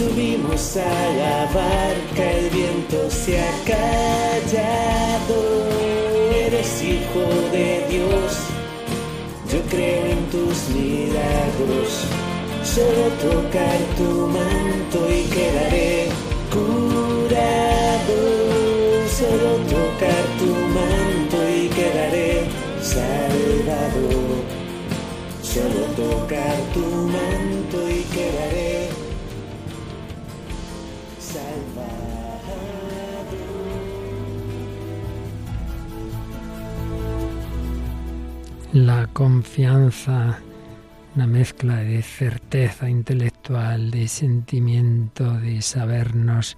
[0.00, 5.38] subimos a la barca, el viento se ha callado,
[6.46, 8.28] eres hijo de Dios,
[9.52, 11.88] yo creo en tus milagros,
[12.64, 16.08] solo tocar tu manto y quedaré
[16.54, 18.18] curado,
[19.20, 22.44] solo tocar tu manto y quedaré
[22.80, 24.08] salvado,
[25.42, 26.86] solo tocar tu
[27.16, 28.89] manto y quedaré
[38.72, 40.38] La confianza,
[41.16, 46.56] una mezcla de certeza intelectual, de sentimiento, de sabernos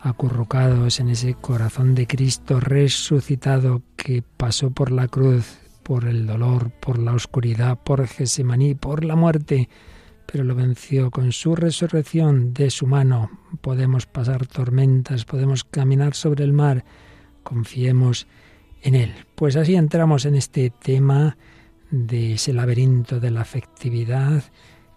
[0.00, 6.70] acurrucados en ese corazón de Cristo resucitado que pasó por la cruz, por el dolor,
[6.70, 9.68] por la oscuridad, por Gesemaní, por la muerte,
[10.30, 13.30] pero lo venció con su resurrección de su mano.
[13.62, 16.84] Podemos pasar tormentas, podemos caminar sobre el mar.
[17.42, 18.26] Confiemos
[18.82, 19.14] en él.
[19.34, 21.38] Pues así entramos en este tema
[21.90, 24.44] de ese laberinto de la afectividad,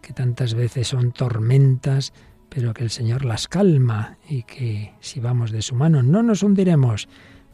[0.02, 2.12] que tantas veces son tormentas,
[2.50, 6.44] pero que el Señor las calma y que si vamos de su mano no nos
[6.44, 7.08] hundiremos.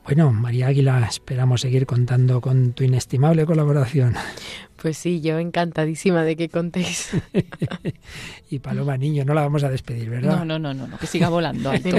[0.04, 4.16] Bueno, María Águila, esperamos seguir contando con tu inestimable colaboración.
[4.82, 7.10] Pues sí, yo encantadísima de que contéis.
[8.50, 10.46] y Paloma Niño, no la vamos a despedir, ¿verdad?
[10.46, 11.70] No, no, no, no, que siga volando.
[11.72, 11.90] Alto.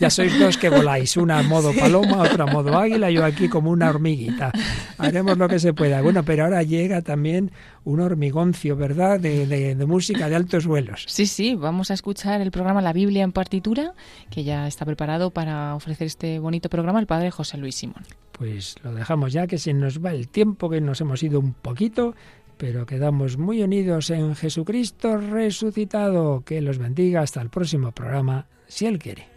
[0.00, 3.48] ya sois dos que voláis, una a modo paloma, otra a modo águila, yo aquí
[3.48, 4.50] como una hormiguita.
[4.98, 6.02] Haremos lo que se pueda.
[6.02, 7.52] Bueno, pero ahora llega también
[7.84, 9.20] un hormigoncio, ¿verdad?
[9.20, 11.04] De, de, de música de altos vuelos.
[11.06, 13.94] Sí, sí, vamos a escuchar el programa La Biblia en partitura,
[14.30, 18.02] que ya está preparado para ofrecer este bonito programa el padre José Luis Simón.
[18.42, 21.52] Pues lo dejamos ya, que se nos va el tiempo, que nos hemos ido un
[21.52, 22.16] poquito,
[22.56, 26.42] pero quedamos muy unidos en Jesucristo resucitado.
[26.44, 29.28] Que los bendiga hasta el próximo programa, si Él quiere.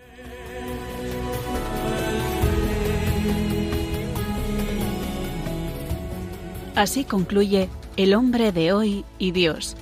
[6.74, 9.78] Así concluye El hombre de hoy y Dios,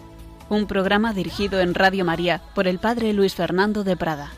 [0.50, 4.34] un programa dirigido en Radio María por el Padre Luis Fernando de Prada.